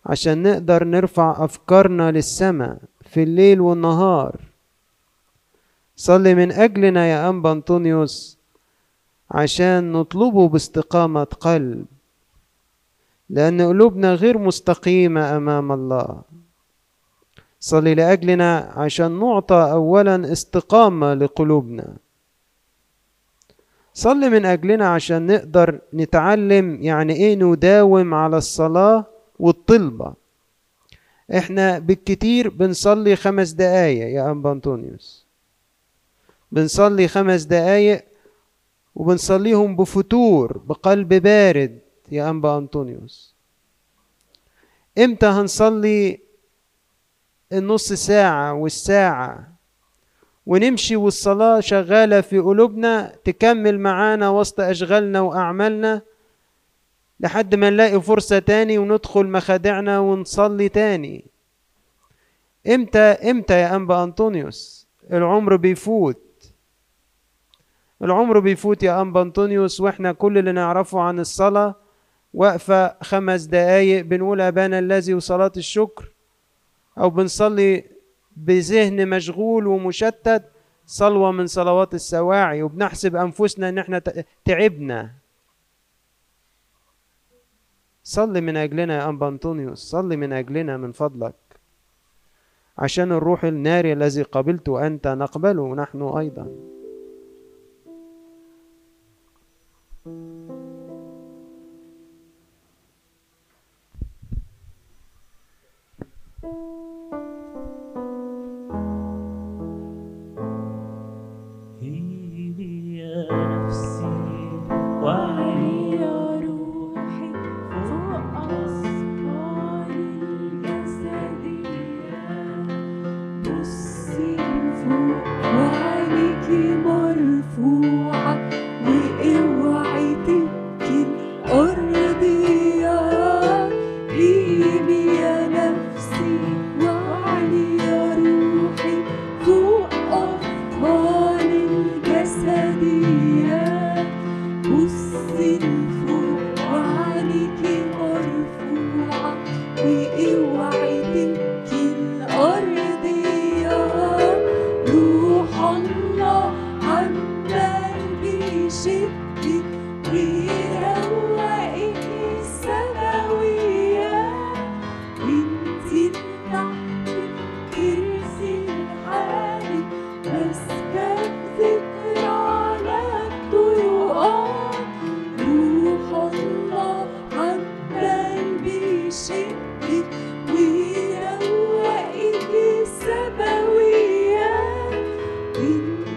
عشان 0.07 0.43
نقدر 0.43 0.85
نرفع 0.85 1.45
أفكارنا 1.45 2.11
للسماء 2.11 2.79
في 3.01 3.23
الليل 3.23 3.61
والنهار. 3.61 4.41
صل 5.97 6.35
من 6.35 6.53
أجلنا 6.53 7.07
يا 7.07 7.29
أنبا 7.29 7.53
أنطونيوس. 7.53 8.39
عشان 9.31 9.93
نطلبه 9.93 10.49
باستقامة 10.49 11.25
قلب. 11.25 11.87
لأن 13.33 13.63
قلوبنا 13.63 14.15
غير 14.15 14.39
مستقيمة 14.39 15.37
أمام 15.37 15.73
الله. 15.73 16.23
صل 17.61 17.85
لأجلنا 17.85 18.73
عشان 18.77 19.21
نعطى 19.21 19.69
أولا 19.73 20.33
استقامة 20.33 21.15
لقلوبنا. 21.15 21.97
صل 23.95 24.31
من 24.31 24.45
أجلنا 24.45 24.89
عشان 24.89 25.27
نقدر 25.27 25.81
نتعلم 25.95 26.83
يعني 26.83 27.13
إيه 27.13 27.35
نداوم 27.35 28.15
على 28.15 28.37
الصلاة 28.37 29.05
والطلبة. 29.39 30.15
إحنا 31.37 31.79
بالكتير 31.79 32.49
بنصلي 32.49 33.17
خمس 33.17 33.51
دقايق 33.51 34.09
يا 34.09 34.31
أنبا 34.31 34.53
أنطونيوس 34.53 35.27
بنصلي 36.53 37.09
خمس 37.09 37.43
دقايق 37.43 38.05
وبنصليهم 38.95 39.77
بفتور 39.77 40.59
بقلب 40.59 41.15
بارد. 41.15 41.79
يا 42.13 42.31
أنبا 42.31 42.59
أنطونيوس. 42.59 43.35
إمتى 44.99 45.27
هنصلي 45.27 46.21
النص 47.53 47.93
ساعة 47.93 48.53
والساعة 48.53 49.53
ونمشي 50.47 50.97
والصلاة 50.97 51.61
شغالة 51.61 52.21
في 52.21 52.39
قلوبنا 52.39 53.17
تكمل 53.25 53.81
معانا 53.81 54.29
وسط 54.29 54.61
أشغالنا 54.61 55.21
وأعمالنا 55.21 56.03
لحد 57.21 57.55
ما 57.55 57.71
نلاقي 57.71 58.01
فرصة 58.01 58.39
تاني 58.39 58.79
وندخل 58.79 59.27
مخادعنا 59.27 59.99
ونصلي 59.99 60.69
تاني. 60.69 61.25
إمتى 62.67 62.99
إمتى 62.99 63.55
يا 63.55 63.77
أنبا 63.77 64.05
أنطونيوس؟ 64.05 64.87
العمر 65.13 65.57
بيفوت. 65.57 66.53
العمر 68.03 68.39
بيفوت 68.39 68.83
يا 68.83 69.03
أنبا 69.03 69.23
أنطونيوس 69.23 69.81
وإحنا 69.81 70.13
كل 70.13 70.39
اللي 70.39 70.53
نعرفه 70.53 71.01
عن 71.01 71.21
الصلاة 71.21 71.82
واقفة 72.35 72.97
خمس 73.03 73.43
دقايق 73.43 74.05
بنقول 74.05 74.41
أبانا 74.41 74.79
الذي 74.79 75.15
وصلاة 75.15 75.53
الشكر 75.57 76.13
أو 76.99 77.11
بنصلي 77.11 77.85
بذهن 78.37 79.09
مشغول 79.09 79.67
ومشتت 79.67 80.45
صلوة 80.87 81.33
من 81.33 81.47
صلوات 81.47 81.95
السواعي 81.95 82.63
وبنحسب 82.63 83.17
أنفسنا 83.17 83.69
إن 83.69 83.79
إحنا 83.79 83.99
ت- 83.99 84.27
تعبنا. 84.45 85.11
صلي 88.05 88.41
من 88.41 88.57
أجلنا 88.57 88.97
يا 88.97 89.09
أنبا 89.09 89.29
أنطونيوس 89.29 89.79
صلي 89.79 90.17
من 90.17 90.33
أجلنا 90.33 90.77
من 90.77 90.93
فضلك 90.93 91.35
عشان 92.79 93.13
الروح 93.13 93.45
الناري 93.45 93.93
الذي 93.93 94.23
قبلته 94.23 94.87
أنت 94.87 95.09
نقبله 95.09 95.75
نحن 95.75 96.03
أيضا. 96.03 96.49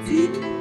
See? 0.06 0.55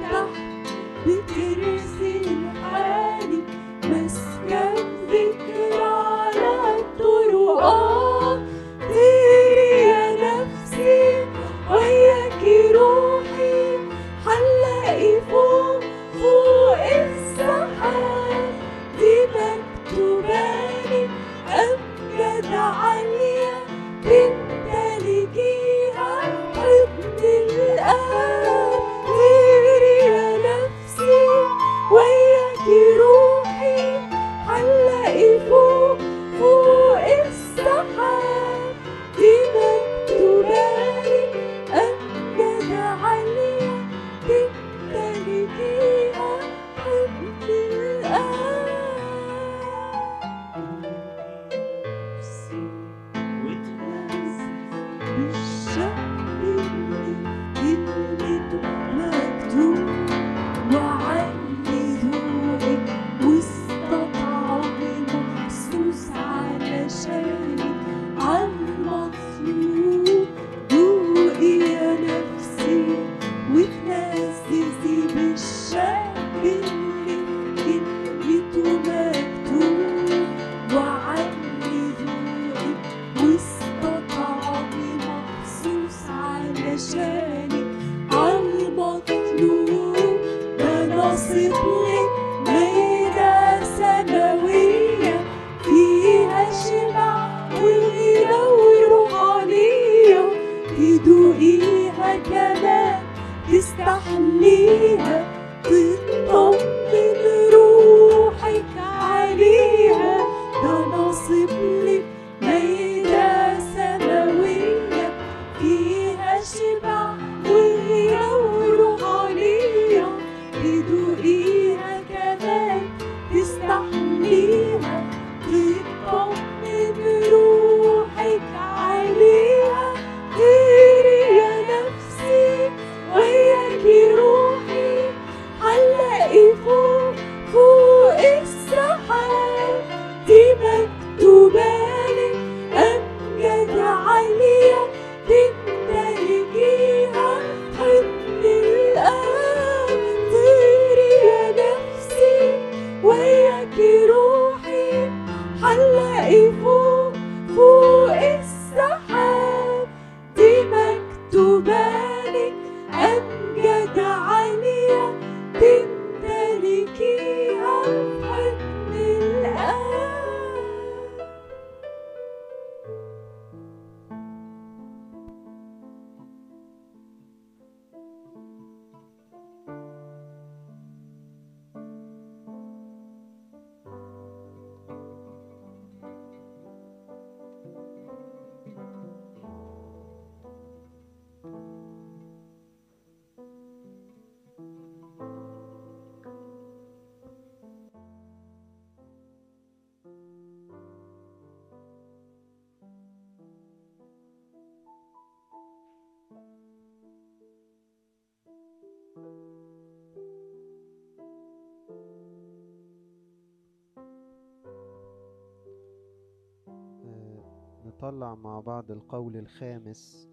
نطلع 218.04 218.34
مع 218.34 218.60
بعض 218.60 218.90
القول 218.90 219.36
الخامس. 219.36 220.28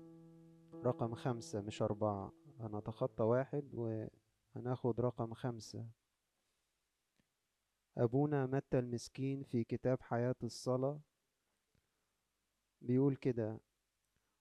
رقم 0.73 1.15
خمسة 1.15 1.61
مش 1.61 1.81
أربعة. 1.81 2.33
هنتخطى 2.59 3.23
واحد 3.23 3.73
وهناخد 3.73 4.99
رقم 4.99 5.33
خمسة. 5.33 5.85
أبونا 7.97 8.45
متى 8.45 8.79
المسكين 8.79 9.43
في 9.43 9.63
كتاب 9.63 10.01
حياة 10.01 10.35
الصلاة؟ 10.43 11.01
بيقول 12.81 13.15
كده. 13.15 13.59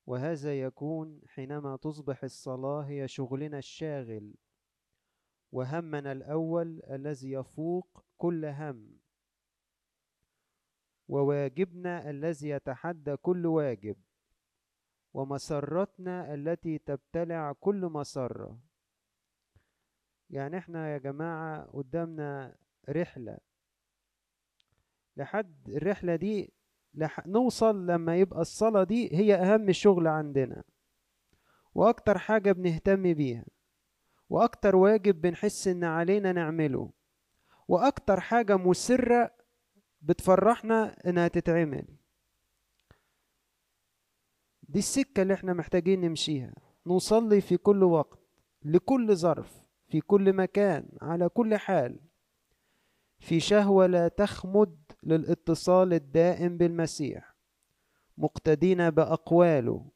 وهذا 0.07 0.61
يكون 0.61 1.21
حينما 1.27 1.77
تصبح 1.77 2.25
الصلاة 2.25 2.81
هي 2.81 3.09
شغلنا 3.09 3.59
الشاغل. 3.59 4.35
وهمنا 5.53 6.13
الأول 6.13 6.83
الذي 6.91 7.31
يفوق 7.31 8.05
كل 8.19 8.45
هم. 8.45 9.00
وواجبنا 11.11 12.11
الذي 12.11 12.49
يتحدى 12.49 13.17
كل 13.17 13.47
واجب 13.47 13.97
ومسرتنا 15.15 16.35
التي 16.35 16.79
تبتلع 16.79 17.53
كل 17.53 17.81
مسرة. 17.87 18.59
يعني 20.31 20.59
إحنا 20.59 20.93
يا 20.93 20.99
جماعة 20.99 21.63
قدامنا 21.65 22.57
رحلة. 22.89 23.39
لحد 25.17 25.69
الرحلة 25.69 26.17
دي 26.17 26.53
لح... 26.95 27.27
نوصل 27.27 27.87
لما 27.87 28.17
يبقى 28.17 28.41
الصلاة 28.41 28.85
دي 28.85 29.17
هي 29.17 29.35
أهم 29.35 29.73
شغل 29.73 30.07
عندنا. 30.07 30.63
وأكتر 31.75 32.19
حاجة 32.19 32.53
بنهتم 32.53 33.15
بيها 33.15 33.45
وأكتر 34.29 34.77
واجب 34.77 35.21
بنحس 35.21 35.69
إن 35.69 35.85
علينا 35.85 36.33
نعمله 36.33 36.91
وأكتر 37.69 38.21
حاجة 38.21 38.57
مسرة 38.57 39.40
بتفرحنا 40.03 40.97
إنها 41.07 41.29
تتعمل. 41.29 41.85
دي 44.63 44.79
السكة 44.79 45.23
اللي 45.23 45.35
إحنا 45.35 45.53
محتاجين 45.53 46.01
نمشيها. 46.01 46.55
نصلي 46.87 47.41
في 47.41 47.57
كل 47.57 47.85
وقت 47.85 48.19
لكل 48.63 49.17
ظرف 49.17 49.61
في 49.89 50.01
كل 50.01 50.33
مكان 50.33 50.89
على 51.03 51.29
كل 51.29 51.57
حال. 51.57 52.01
في 53.19 53.41
شهوة 53.41 53.87
لا 53.87 54.09
تخمد 54.09 54.79
للاتصال 55.03 55.93
الدائم 55.93 56.57
بالمسيح. 56.57 57.35
مقتدين 58.19 58.91
بأقواله. 58.91 59.91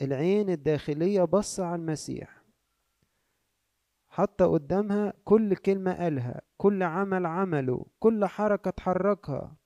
العين 0.00 0.50
الداخلية 0.50 1.22
بص 1.24 1.60
على 1.60 1.74
المسيح. 1.74 2.41
حتى 4.14 4.44
قدامها 4.44 5.12
كل 5.24 5.56
كلمة 5.56 5.92
قالها 5.92 6.40
كل 6.56 6.82
عمل 6.82 7.26
عمله 7.26 7.86
كل 7.98 8.26
حركة 8.26 8.68
اتحركها 8.68 9.56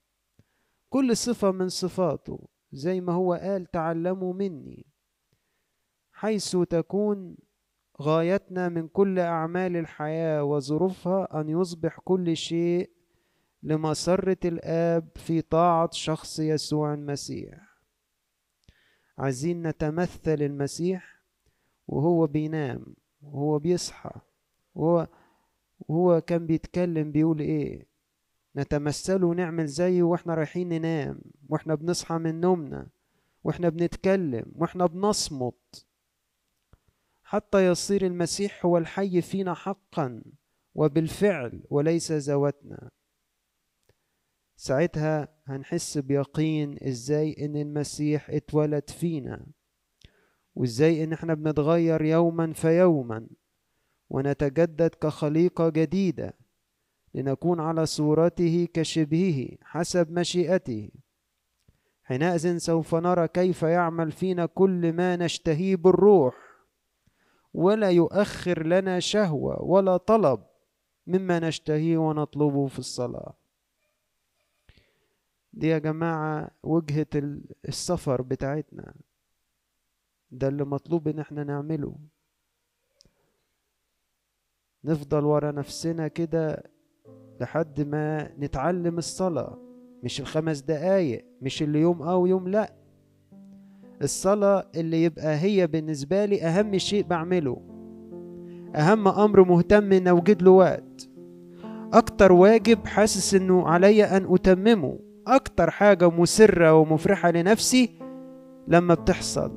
كل 0.89 1.17
صفة 1.17 1.51
من 1.51 1.69
صفاته 1.69 2.47
زي 2.71 3.01
ما 3.01 3.13
هو 3.13 3.33
قال 3.33 3.65
تعلموا 3.65 4.33
مني. 4.33 4.85
حيث 6.11 6.57
تكون 6.57 7.37
غايتنا 8.01 8.69
من 8.69 8.87
كل 8.87 9.19
أعمال 9.19 9.77
الحياة 9.77 10.43
وظروفها 10.43 11.41
أن 11.41 11.49
يصبح 11.49 11.99
كل 11.99 12.37
شيء 12.37 12.91
لمسرة 13.63 14.37
الآب 14.45 15.09
في 15.15 15.41
طاعة 15.41 15.89
شخص 15.91 16.39
يسوع 16.39 16.93
المسيح. 16.93 17.59
عايزين 19.17 19.67
نتمثل 19.67 20.41
المسيح 20.41 21.21
وهو 21.87 22.27
بينام 22.27 22.95
وهو 23.21 23.59
بيصحى. 23.59 24.11
وهو 24.77 25.07
وهو 25.79 26.21
كان 26.21 26.45
بيتكلم 26.47 27.11
بيقول 27.11 27.39
إيه؟ 27.39 27.87
نتمثله 28.55 29.27
ونعمل 29.27 29.65
زيه 29.67 30.03
وإحنا 30.03 30.35
رايحين 30.35 30.69
ننام 30.69 31.19
وإحنا 31.49 31.75
بنصحى 31.75 32.17
من 32.17 32.41
نومنا 32.41 32.87
وإحنا 33.43 33.69
بنتكلم 33.69 34.51
وإحنا 34.55 34.85
بنصمت. 34.85 35.85
حتى 37.23 37.67
يصير 37.67 38.05
المسيح 38.05 38.65
هو 38.65 38.77
الحي 38.77 39.21
فينا 39.21 39.53
حقا 39.53 40.23
وبالفعل 40.75 41.63
وليس 41.69 42.11
ذواتنا. 42.11 42.89
ساعتها 44.55 45.27
هنحس 45.45 45.97
بيقين 45.97 46.77
إزاي 46.83 47.45
إن 47.45 47.55
المسيح 47.55 48.29
اتولد 48.29 48.89
فينا 48.89 49.45
وإزاي 50.55 51.03
إن 51.03 51.13
إحنا 51.13 51.33
بنتغير 51.33 52.01
يوما 52.01 52.53
فيوما 52.53 53.27
ونتجدد 54.09 54.95
كخليقة 55.01 55.69
جديدة 55.69 56.33
لنكون 57.13 57.59
على 57.59 57.85
صورته 57.85 58.67
كشبهه 58.73 59.47
حسب 59.61 60.11
مشيئته. 60.11 60.91
حينئذ 62.03 62.57
سوف 62.57 62.95
نرى 62.95 63.27
كيف 63.27 63.63
يعمل 63.63 64.11
فينا 64.11 64.45
كل 64.45 64.93
ما 64.93 65.15
نشتهيه 65.15 65.75
بالروح. 65.75 66.35
ولا 67.53 67.91
يؤخر 67.91 68.65
لنا 68.67 68.99
شهوة 68.99 69.61
ولا 69.61 69.97
طلب 69.97 70.43
مما 71.07 71.39
نشتهيه 71.39 71.97
ونطلبه 71.97 72.67
في 72.67 72.79
الصلاة. 72.79 73.33
دي 75.53 75.67
يا 75.67 75.77
جماعة 75.77 76.51
وجهة 76.63 77.07
السفر 77.67 78.21
بتاعتنا. 78.21 78.93
ده 80.31 80.47
اللي 80.47 80.65
مطلوب 80.65 81.07
إن 81.07 81.19
إحنا 81.19 81.43
نعمله. 81.43 81.95
نفضل 84.87 85.25
ورا 85.25 85.51
نفسنا 85.51 86.07
كده 86.07 86.63
لحد 87.41 87.81
ما 87.81 88.29
نتعلم 88.39 88.97
الصلاة. 88.97 89.57
مش 90.03 90.19
الخمس 90.19 90.59
دقايق 90.59 91.25
مش 91.41 91.63
اللي 91.63 91.81
يوم 91.81 92.01
أو 92.01 92.25
يوم 92.25 92.47
لأ. 92.47 92.73
الصلاة 94.01 94.67
اللي 94.75 95.03
يبقى 95.03 95.35
هي 95.35 95.67
بالنسبة 95.67 96.25
لي 96.25 96.41
أهم 96.41 96.77
شيء 96.77 97.03
بعمله. 97.03 97.61
أهم 98.75 99.07
أمر 99.07 99.43
مهتم 99.43 99.91
إن 99.93 100.07
أوجد 100.07 100.41
له 100.41 100.51
وقت. 100.51 101.09
أكتر 101.93 102.31
واجب 102.31 102.85
حاسس 102.85 103.33
إنه 103.33 103.67
عليا 103.67 104.17
أن 104.17 104.33
أتممه. 104.33 104.99
أكتر 105.27 105.69
حاجة 105.69 106.09
مسرة 106.09 106.73
ومفرحة 106.73 107.31
لنفسي 107.31 107.89
لما 108.67 108.93
بتحصل. 108.93 109.51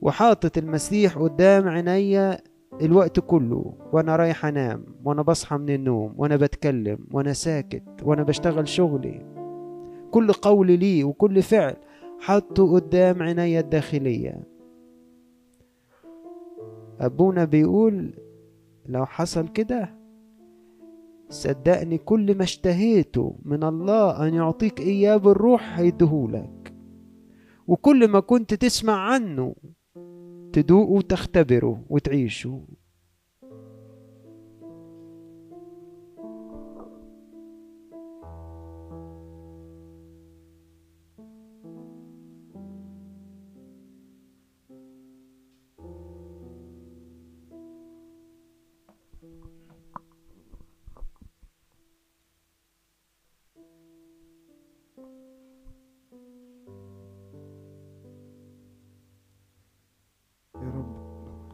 وحاطط 0.00 0.58
المسيح 0.58 1.18
قدام 1.18 1.68
عينيا 1.68 2.38
الوقت 2.82 3.20
كله 3.20 3.74
وأنا 3.92 4.16
رايح 4.16 4.46
أنام 4.46 4.84
وأنا 5.04 5.22
بصحى 5.22 5.56
من 5.56 5.70
النوم 5.70 6.14
وأنا 6.16 6.36
بتكلم 6.36 6.98
وأنا 7.10 7.32
ساكت 7.32 7.82
وأنا 8.02 8.22
بشتغل 8.22 8.68
شغلي. 8.68 9.26
كل 10.10 10.32
قول 10.32 10.78
لي 10.78 11.04
وكل 11.04 11.42
فعل 11.42 11.76
حطه 12.20 12.74
قدام 12.74 13.22
عيني 13.22 13.58
الداخلية. 13.58 14.42
أبونا 17.00 17.44
بيقول 17.44 18.14
لو 18.86 19.06
حصل 19.06 19.48
كده 19.48 19.96
صدقني 21.28 21.98
كل 21.98 22.36
ما 22.36 22.42
اشتهيته 22.42 23.36
من 23.44 23.64
الله 23.64 24.28
أن 24.28 24.34
يعطيك 24.34 24.80
إياه 24.80 25.16
بالروح 25.16 25.78
هيديهولك. 25.78 26.74
وكل 27.66 28.08
ما 28.08 28.20
كنت 28.20 28.54
تسمع 28.54 28.94
عنه 28.94 29.54
تدوقه 30.56 30.92
وتختبره 30.92 31.84
وتعيشه 31.90 32.60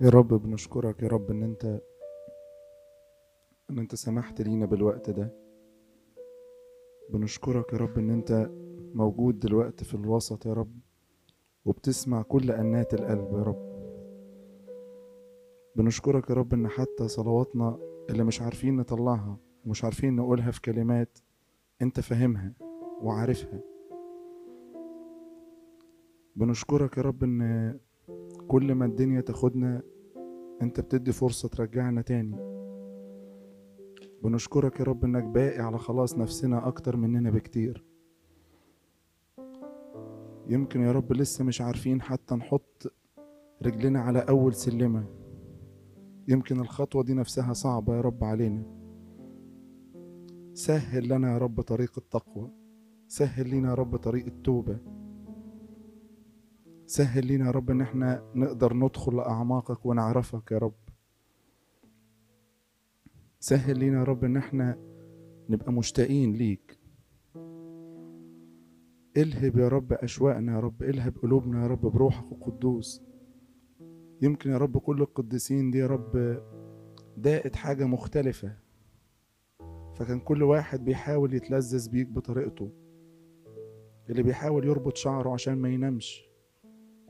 يا 0.03 0.09
رب 0.11 0.29
بنشكرك 0.35 1.03
يا 1.03 1.09
رب 1.09 1.31
إن 1.31 1.43
أنت 1.43 1.81
إن 3.71 3.79
أنت 3.79 3.95
سمحت 3.95 4.41
لينا 4.41 4.67
بالوقت 4.67 5.11
ده. 5.11 5.33
بنشكرك 7.11 7.73
يا 7.73 7.79
رب 7.79 7.99
إن 7.99 8.11
أنت 8.11 8.51
موجود 8.95 9.39
دلوقتي 9.39 9.85
في 9.85 9.95
الوسط 9.95 10.47
يا 10.47 10.53
رب 10.53 10.79
وبتسمع 11.65 12.23
كل 12.23 12.51
أنات 12.51 12.95
القلب 12.95 13.33
يا 13.33 13.43
رب. 13.43 13.73
بنشكرك 15.77 16.31
يا 16.31 16.35
رب 16.35 16.55
إن 16.55 16.69
حتى 16.69 17.09
صلواتنا 17.09 17.79
اللي 18.11 18.25
مش 18.25 18.43
عارفين 18.43 18.77
نطلعها 18.77 19.37
ومش 19.67 19.85
عارفين 19.85 20.17
نقولها 20.17 20.51
في 20.51 20.61
كلمات 20.61 21.19
أنت 21.83 22.01
فاهمها 22.01 22.53
وعارفها. 23.03 23.61
بنشكرك 26.37 26.97
يا 26.99 27.03
رب 27.03 27.25
إن 27.25 27.79
كل 28.49 28.75
ما 28.75 28.85
الدنيا 28.87 29.21
تاخدنا 29.21 29.83
أنت 30.63 30.81
بتدي 30.81 31.13
فرصة 31.13 31.49
ترجعنا 31.49 32.03
تاني. 32.03 32.37
بنشكرك 34.25 34.81
يا 34.81 34.85
رب 34.85 35.05
إنك 35.05 35.25
باقي 35.25 35.61
على 35.61 35.79
خلاص 35.79 36.19
نفسنا 36.19 36.69
أكتر 36.69 36.97
مننا 36.97 37.31
بكتير. 37.31 37.85
يمكن 40.49 40.81
يا 40.81 40.93
رب 40.93 41.13
لسه 41.13 41.45
مش 41.45 41.61
عارفين 41.61 42.03
حتى 42.03 42.35
نحط 42.35 42.93
رجلنا 43.63 44.01
على 44.01 44.19
أول 44.19 44.55
سلمة. 44.55 45.05
يمكن 46.29 46.61
الخطوة 46.61 47.03
دي 47.03 47.15
نفسها 47.15 47.53
صعبة 47.53 47.97
يا 47.97 48.01
رب 48.01 48.25
علينا. 48.25 48.63
سهل 50.55 51.09
لنا 51.09 51.33
يا 51.33 51.39
رب 51.39 51.61
طريق 51.61 51.93
التقوى. 51.99 52.51
سهل 53.09 53.51
لنا 53.51 53.69
يا 53.69 53.75
رب 53.75 53.97
طريق 53.97 54.27
التوبة. 54.27 54.79
سهل 56.93 57.27
لنا 57.27 57.47
يا 57.47 57.51
رب 57.51 57.71
إن 57.71 57.81
إحنا 57.81 58.23
نقدر 58.35 58.75
ندخل 58.75 59.17
لأعماقك 59.17 59.87
ونعرفك 59.87 60.53
يا 60.53 60.59
رب. 60.59 60.75
سهل 63.41 63.79
لنا 63.79 63.99
يا 63.99 64.05
رب 64.05 64.25
إن 64.25 64.37
إحنا 64.37 64.79
نبقى 65.49 65.73
مشتاقين 65.73 66.33
ليك. 66.33 66.79
الهب 69.17 69.59
يا 69.59 69.69
رب 69.69 69.93
أشواقنا 69.93 70.55
يا 70.55 70.61
رب 70.61 70.83
الهب 70.83 71.19
قلوبنا 71.23 71.63
يا 71.63 71.67
رب 71.67 71.81
بروحك 71.81 72.33
القدوس. 72.33 73.03
يمكن 74.23 74.51
يا 74.51 74.59
رب 74.59 74.79
كل 74.79 75.03
القديسين 75.03 75.71
دي 75.71 75.79
يا 75.79 75.87
رب 75.87 76.43
داقت 77.17 77.57
حاجة 77.57 77.85
مختلفة. 77.85 78.57
فكان 79.95 80.21
كل 80.21 80.43
واحد 80.43 80.85
بيحاول 80.85 81.35
يتلذذ 81.35 81.91
بيك 81.91 82.09
بطريقته. 82.09 82.71
اللي 84.11 84.23
بيحاول 84.23 84.65
يربط 84.67 84.97
شعره 84.97 85.33
عشان 85.33 85.55
ما 85.59 85.69
ينامش. 85.69 86.32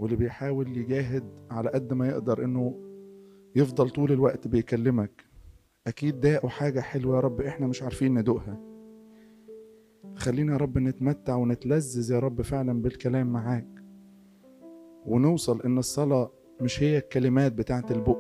واللي 0.02 0.16
بيحاول 0.16 0.76
يجاهد 0.76 1.24
على 1.50 1.70
قد 1.70 1.92
ما 1.92 2.08
يقدر 2.08 2.44
إنه 2.44 2.74
يفضل 3.56 3.90
طول 3.90 4.12
الوقت 4.12 4.48
بيكلمك 4.48 5.24
أكيد 5.86 6.20
داقوا 6.20 6.50
حاجة 6.50 6.80
حلوة 6.80 7.16
يا 7.16 7.20
رب 7.20 7.40
إحنا 7.40 7.66
مش 7.66 7.82
عارفين 7.82 8.18
ندوقها. 8.18 8.60
خلينا 10.16 10.52
يا 10.52 10.58
رب 10.58 10.78
نتمتع 10.78 11.36
ونتلذذ 11.36 12.12
يا 12.12 12.18
رب 12.18 12.42
فعلا 12.42 12.82
بالكلام 12.82 13.32
معاك. 13.32 13.68
ونوصل 15.06 15.62
إن 15.62 15.78
الصلاة 15.78 16.30
مش 16.60 16.82
هي 16.82 16.98
الكلمات 16.98 17.52
بتاعت 17.52 17.92
البق 17.92 18.18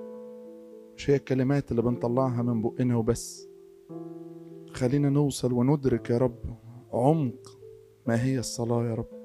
مش 0.96 1.10
هي 1.10 1.16
الكلمات 1.16 1.70
اللي 1.70 1.82
بنطلعها 1.82 2.42
من 2.42 2.62
بقنا 2.62 2.96
وبس. 2.96 3.48
خلينا 4.72 5.10
نوصل 5.10 5.52
وندرك 5.52 6.10
يا 6.10 6.18
رب 6.18 6.56
عمق 6.92 7.58
ما 8.06 8.24
هي 8.24 8.38
الصلاة 8.38 8.84
يا 8.84 8.94
رب. 8.94 9.21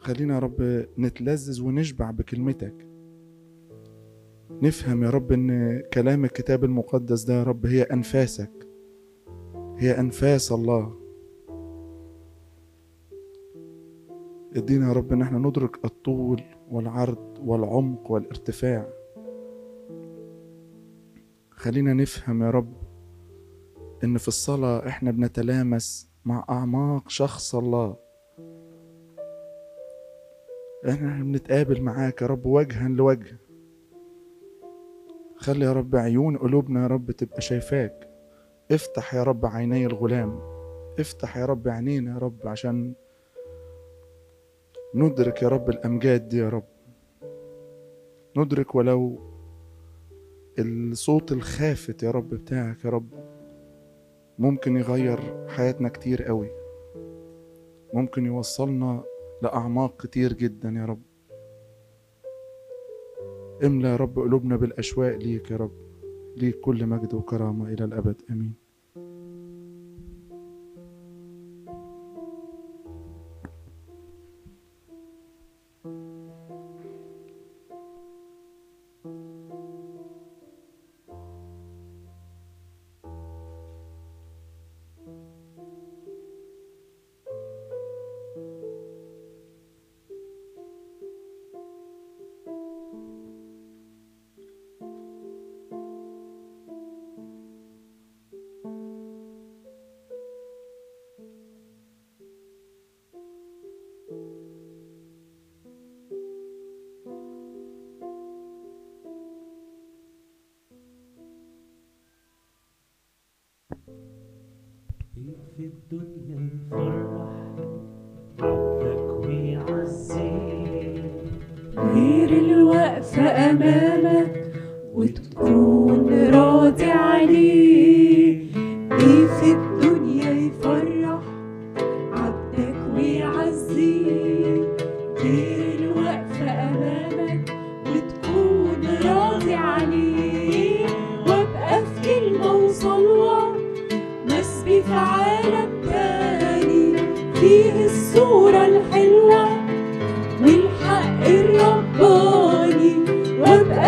خلينا 0.00 0.34
يا 0.34 0.38
رب 0.38 0.86
نتلذذ 0.98 1.62
ونشبع 1.62 2.10
بكلمتك. 2.10 2.86
نفهم 4.62 5.02
يا 5.04 5.10
رب 5.10 5.32
إن 5.32 5.80
كلام 5.92 6.24
الكتاب 6.24 6.64
المقدس 6.64 7.22
ده 7.22 7.34
يا 7.34 7.42
رب 7.42 7.66
هي 7.66 7.82
أنفاسك. 7.82 8.68
هي 9.76 10.00
أنفاس 10.00 10.52
الله. 10.52 10.96
ادينا 14.56 14.88
يا 14.88 14.92
رب 14.92 15.12
إن 15.12 15.22
إحنا 15.22 15.38
ندرك 15.38 15.84
الطول 15.84 16.42
والعرض 16.70 17.38
والعمق 17.44 18.10
والارتفاع. 18.10 18.88
خلينا 21.50 21.92
نفهم 21.92 22.42
يا 22.42 22.50
رب 22.50 22.72
إن 24.04 24.18
في 24.18 24.28
الصلاة 24.28 24.88
إحنا 24.88 25.10
بنتلامس 25.10 26.10
مع 26.24 26.44
أعماق 26.50 27.08
شخص 27.08 27.54
الله. 27.54 28.09
إحنا 30.88 31.22
بنتقابل 31.22 31.82
معاك 31.82 32.22
يا 32.22 32.26
رب 32.26 32.46
وجها 32.46 32.88
لوجه. 32.88 33.36
خلي 35.36 35.64
يا 35.64 35.72
رب 35.72 35.96
عيون 35.96 36.36
قلوبنا 36.36 36.82
يا 36.82 36.86
رب 36.86 37.10
تبقى 37.10 37.40
شايفاك. 37.40 38.08
افتح 38.70 39.14
يا 39.14 39.22
رب 39.22 39.46
عيني 39.46 39.86
الغلام. 39.86 40.40
افتح 40.98 41.36
يا 41.36 41.46
رب 41.46 41.68
عينينا 41.68 42.12
يا 42.14 42.18
رب 42.18 42.38
عشان 42.44 42.94
ندرك 44.94 45.42
يا 45.42 45.48
رب 45.48 45.70
الأمجاد 45.70 46.28
دي 46.28 46.38
يا 46.38 46.48
رب. 46.48 46.64
ندرك 48.36 48.74
ولو 48.74 49.18
الصوت 50.58 51.32
الخافت 51.32 52.02
يا 52.02 52.10
رب 52.10 52.28
بتاعك 52.28 52.84
يا 52.84 52.90
رب 52.90 53.08
ممكن 54.38 54.76
يغير 54.76 55.48
حياتنا 55.48 55.88
كتير 55.88 56.22
قوي. 56.22 56.50
ممكن 57.94 58.26
يوصلنا 58.26 59.04
لأعماق 59.42 60.02
كتير 60.02 60.32
جدا 60.32 60.68
يا 60.68 60.84
رب. 60.86 61.02
املى 63.64 63.88
يا 63.88 63.96
رب 63.96 64.18
قلوبنا 64.18 64.56
بالأشواق 64.56 65.16
ليك 65.16 65.50
يا 65.50 65.56
رب 65.56 65.72
ليك 66.36 66.60
كل 66.60 66.86
مجد 66.86 67.14
وكرامة 67.14 67.68
إلى 67.68 67.84
الأبد. 67.84 68.22
آمين. 68.30 68.59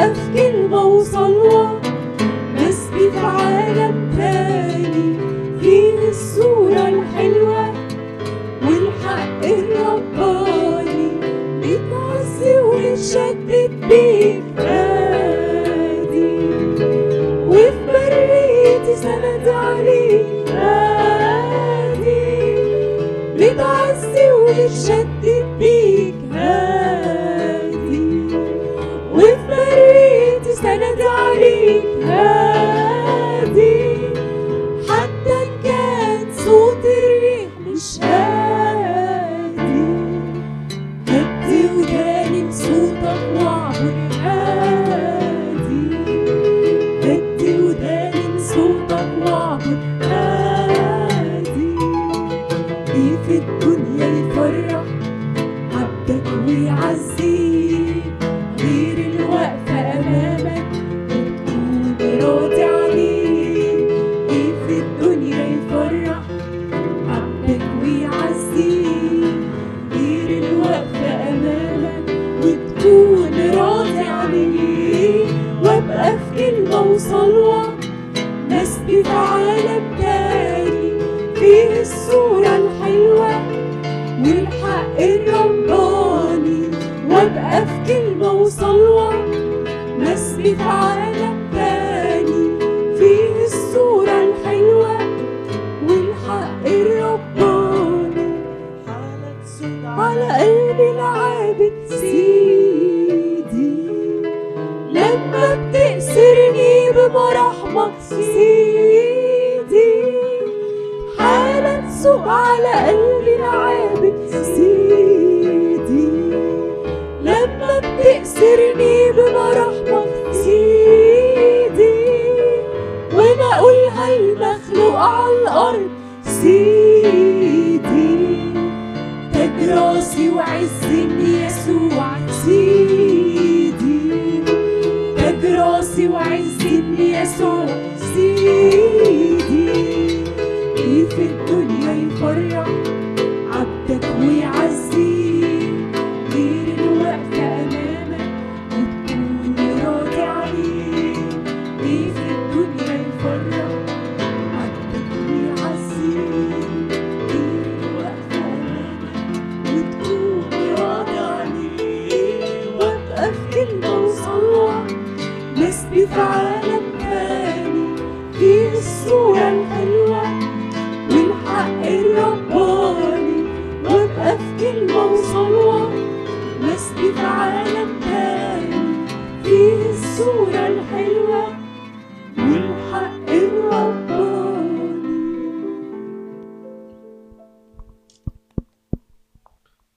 الرباني 0.05 0.69
وابقى 0.69 1.82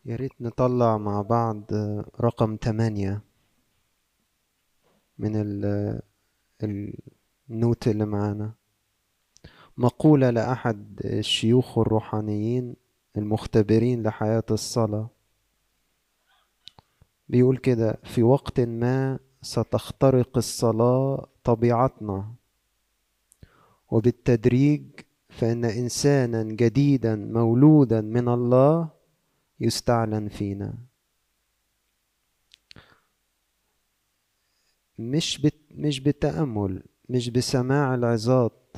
يا 0.05 0.15
ريت 0.15 0.31
نطلع 0.41 0.97
مع 0.97 1.21
بعض 1.21 1.63
رقم 2.21 2.55
تمانية 2.55 3.21
من 5.19 5.35
ال- 5.35 6.01
النوت 7.49 7.87
اللي 7.87 8.05
معانا. 8.05 8.53
مقولة 9.77 10.29
لأحد 10.29 11.01
الشيوخ 11.05 11.77
الروحانيين 11.77 12.75
المختبرين 13.17 14.03
لحياة 14.03 14.43
الصلاة. 14.51 15.09
بيقول 17.29 17.57
كده 17.57 17.97
في 18.03 18.23
وقت 18.23 18.59
ما 18.59 19.19
ستخترق 19.41 20.37
الصلاة 20.37 21.27
طبيعتنا 21.43 22.31
وبالتدريج 23.91 24.83
فإن 25.29 25.65
إنسانا 25.65 26.43
جديدا 26.43 27.15
مولودا 27.15 28.01
من 28.01 28.27
الله 28.29 28.89
يستعلن 29.59 30.27
فينا. 30.27 30.73
مش 34.99 35.41
بت 35.41 35.55
مش 35.71 35.99
بالتأمل 35.99 36.83
مش 37.09 37.29
بسماع 37.29 37.95
العظات. 37.95 38.77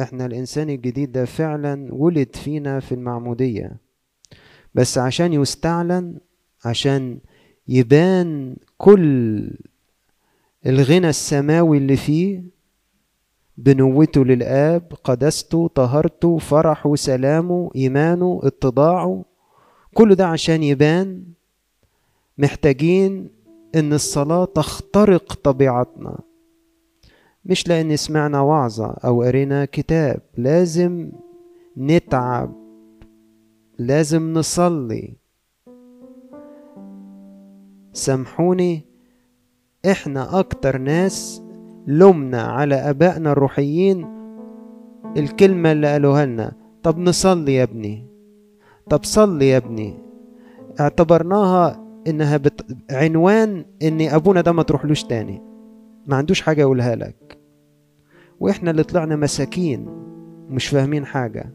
إحنا 0.00 0.26
الإنسان 0.26 0.70
الجديد 0.70 1.12
ده 1.12 1.24
فعلا 1.24 1.94
ولد 1.94 2.36
فينا 2.36 2.80
في 2.80 2.92
المعمودية. 2.94 3.76
بس 4.74 4.98
عشان 4.98 5.32
يستعلن 5.32 6.18
عشان 6.64 7.18
يبان 7.68 8.56
كل 8.78 9.50
الغنى 10.66 11.08
السماوي 11.08 11.78
اللي 11.78 11.96
فيه 11.96 12.42
بنوته 13.56 14.24
للآب 14.24 14.92
قدسته 15.04 15.68
طهرته 15.68 16.38
فرحه 16.38 16.94
سلامه 16.94 17.70
إيمانه 17.76 18.40
اتضاعه 18.42 19.24
كل 19.98 20.14
ده 20.14 20.26
عشان 20.26 20.62
يبان 20.62 21.24
محتاجين 22.38 23.30
إن 23.74 23.92
الصلاة 23.92 24.44
تخترق 24.44 25.34
طبيعتنا. 25.34 26.18
مش 27.44 27.68
لأن 27.68 27.96
سمعنا 27.96 28.40
وعظة 28.40 28.86
أو 28.86 29.22
قرينا 29.22 29.64
كتاب 29.64 30.20
لازم 30.36 31.10
نتعب 31.76 32.54
لازم 33.78 34.32
نصلي. 34.32 35.14
سامحوني 37.92 38.84
إحنا 39.90 40.38
أكتر 40.40 40.78
ناس 40.78 41.42
لومنا 41.86 42.42
على 42.42 42.74
آبائنا 42.74 43.32
الروحيين 43.32 44.06
الكلمة 45.16 45.72
اللي 45.72 45.92
قالوها 45.92 46.26
لنا. 46.26 46.52
طب 46.82 46.98
نصلي 46.98 47.54
يا 47.54 47.62
ابني. 47.62 48.17
طب 48.90 49.04
صلي 49.04 49.48
يا 49.48 49.56
ابني. 49.56 49.98
اعتبرناها 50.80 51.84
إنها 52.06 52.36
بت... 52.36 52.66
عنوان 52.90 53.64
إن 53.82 54.00
أبونا 54.00 54.40
ده 54.40 54.52
ما 54.52 54.62
تروحلوش 54.62 55.02
تاني. 55.04 55.42
ما 56.06 56.16
عندوش 56.16 56.40
حاجة 56.40 56.60
يقولها 56.60 56.96
لك. 56.96 57.38
وإحنا 58.40 58.70
اللي 58.70 58.82
طلعنا 58.82 59.16
مساكين 59.16 59.88
مش 60.48 60.66
فاهمين 60.66 61.06
حاجة. 61.06 61.52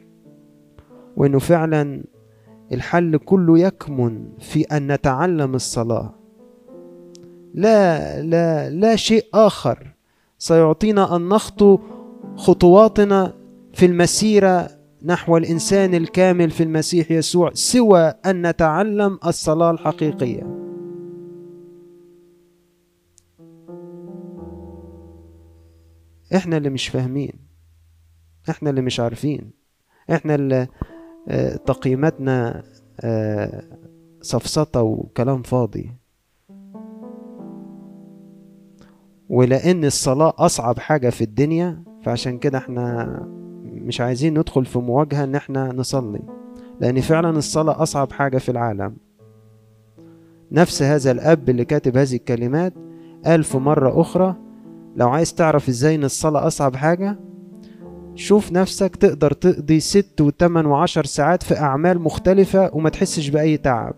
وإنه 1.17 1.39
فعلا 1.39 2.03
الحل 2.71 3.17
كله 3.17 3.59
يكمن 3.59 4.29
في 4.39 4.61
أن 4.61 4.91
نتعلم 4.91 5.55
الصلاة. 5.55 6.13
لا 7.53 8.21
لا 8.21 8.69
لا 8.69 8.95
شيء 8.95 9.25
آخر. 9.33 9.93
سيعطينا 10.37 11.15
أن 11.15 11.29
نخطو 11.29 11.79
خطواتنا 12.35 13.33
في 13.73 13.85
المسيرة 13.85 14.67
نحو 15.05 15.37
الإنسان 15.37 15.93
الكامل 15.95 16.51
في 16.51 16.63
المسيح 16.63 17.11
يسوع 17.11 17.51
سوى 17.53 17.99
أن 18.01 18.47
نتعلم 18.47 19.19
الصلاة 19.25 19.71
الحقيقية. 19.71 20.43
إحنا 26.35 26.57
اللي 26.57 26.69
مش 26.69 26.87
فاهمين. 26.87 27.33
إحنا 28.49 28.69
اللي 28.69 28.81
مش 28.81 28.99
عارفين. 28.99 29.51
إحنا 30.11 30.35
اللي 30.35 30.67
آه، 31.27 31.55
تقييماتنا 31.55 32.63
آه، 32.99 33.63
سفسطه 34.21 34.81
وكلام 34.81 35.41
فاضي. 35.41 35.91
ولأن 39.29 39.85
الصلاة 39.85 40.33
أصعب 40.37 40.79
حاجة 40.79 41.09
في 41.09 41.23
الدنيا 41.23 41.83
فعشان 42.03 42.37
كده 42.39 42.57
إحنا 42.57 43.07
مش 43.83 44.01
عايزين 44.01 44.39
ندخل 44.39 44.65
في 44.65 44.79
مواجهة 44.79 45.23
إن 45.23 45.35
إحنا 45.35 45.73
نصلي 45.73 46.21
لأن 46.81 47.01
فعلا 47.01 47.29
الصلاة 47.29 47.83
أصعب 47.83 48.11
حاجة 48.11 48.37
في 48.37 48.49
العالم. 48.49 48.95
نفس 50.51 50.81
هذا 50.81 51.11
الأب 51.11 51.49
اللي 51.49 51.65
كاتب 51.65 51.97
هذه 51.97 52.15
الكلمات 52.15 52.73
قال 53.25 53.43
في 53.43 53.57
مرة 53.57 54.01
أخرى 54.01 54.35
لو 54.95 55.09
عايز 55.09 55.33
تعرف 55.33 55.69
إزاي 55.69 55.95
إن 55.95 56.03
الصلاة 56.03 56.47
أصعب 56.47 56.75
حاجة 56.75 57.19
شوف 58.15 58.51
نفسك 58.51 58.95
تقدر 58.95 59.33
تقضي 59.33 59.79
ست 59.79 60.21
وتمن 60.21 60.65
وعشر 60.65 61.05
ساعات 61.05 61.43
في 61.43 61.59
أعمال 61.59 62.01
مختلفة 62.01 62.75
وما 62.75 62.89
تحسش 62.89 63.29
بأي 63.29 63.57
تعب. 63.57 63.95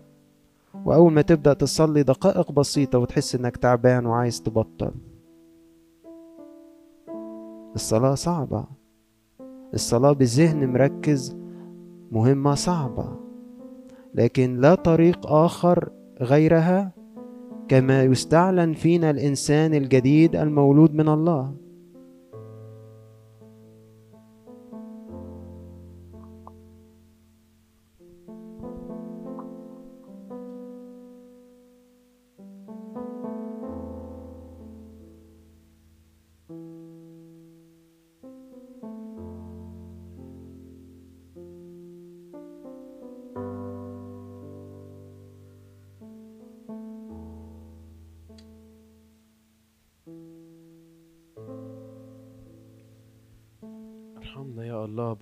وأول 0.84 1.12
ما 1.12 1.22
تبدأ 1.22 1.52
تصلي 1.52 2.02
دقائق 2.02 2.52
بسيطة 2.52 2.98
وتحس 2.98 3.34
إنك 3.34 3.56
تعبان 3.56 4.06
وعايز 4.06 4.42
تبطل. 4.42 4.90
الصلاة 7.74 8.14
صعبة. 8.14 8.75
الصلاة 9.74 10.12
بذهن 10.12 10.72
مركز 10.72 11.36
مهمة 12.12 12.54
صعبة. 12.54 13.16
لكن 14.14 14.56
لا 14.60 14.74
طريق 14.74 15.26
آخر 15.26 15.90
غيرها 16.20 16.92
كما 17.68 18.02
يستعلن 18.02 18.72
فينا 18.72 19.10
الإنسان 19.10 19.74
الجديد 19.74 20.36
المولود 20.36 20.94
من 20.94 21.08
الله. 21.08 21.54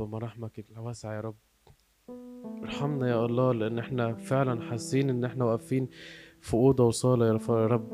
بمراحمك 0.05 0.65
الواسعة 0.77 1.15
يا 1.15 1.21
رب. 1.21 1.35
ارحمنا 2.63 3.09
يا 3.09 3.25
الله 3.27 3.53
لأن 3.53 3.79
إحنا 3.79 4.15
فعلا 4.15 4.63
حاسين 4.63 5.11
إن 5.11 5.25
إحنا 5.25 5.45
واقفين 5.45 5.89
في 6.41 6.55
أوضة 6.55 6.85
وصالة 6.87 7.27
يا 7.27 7.33
رب- 7.67 7.93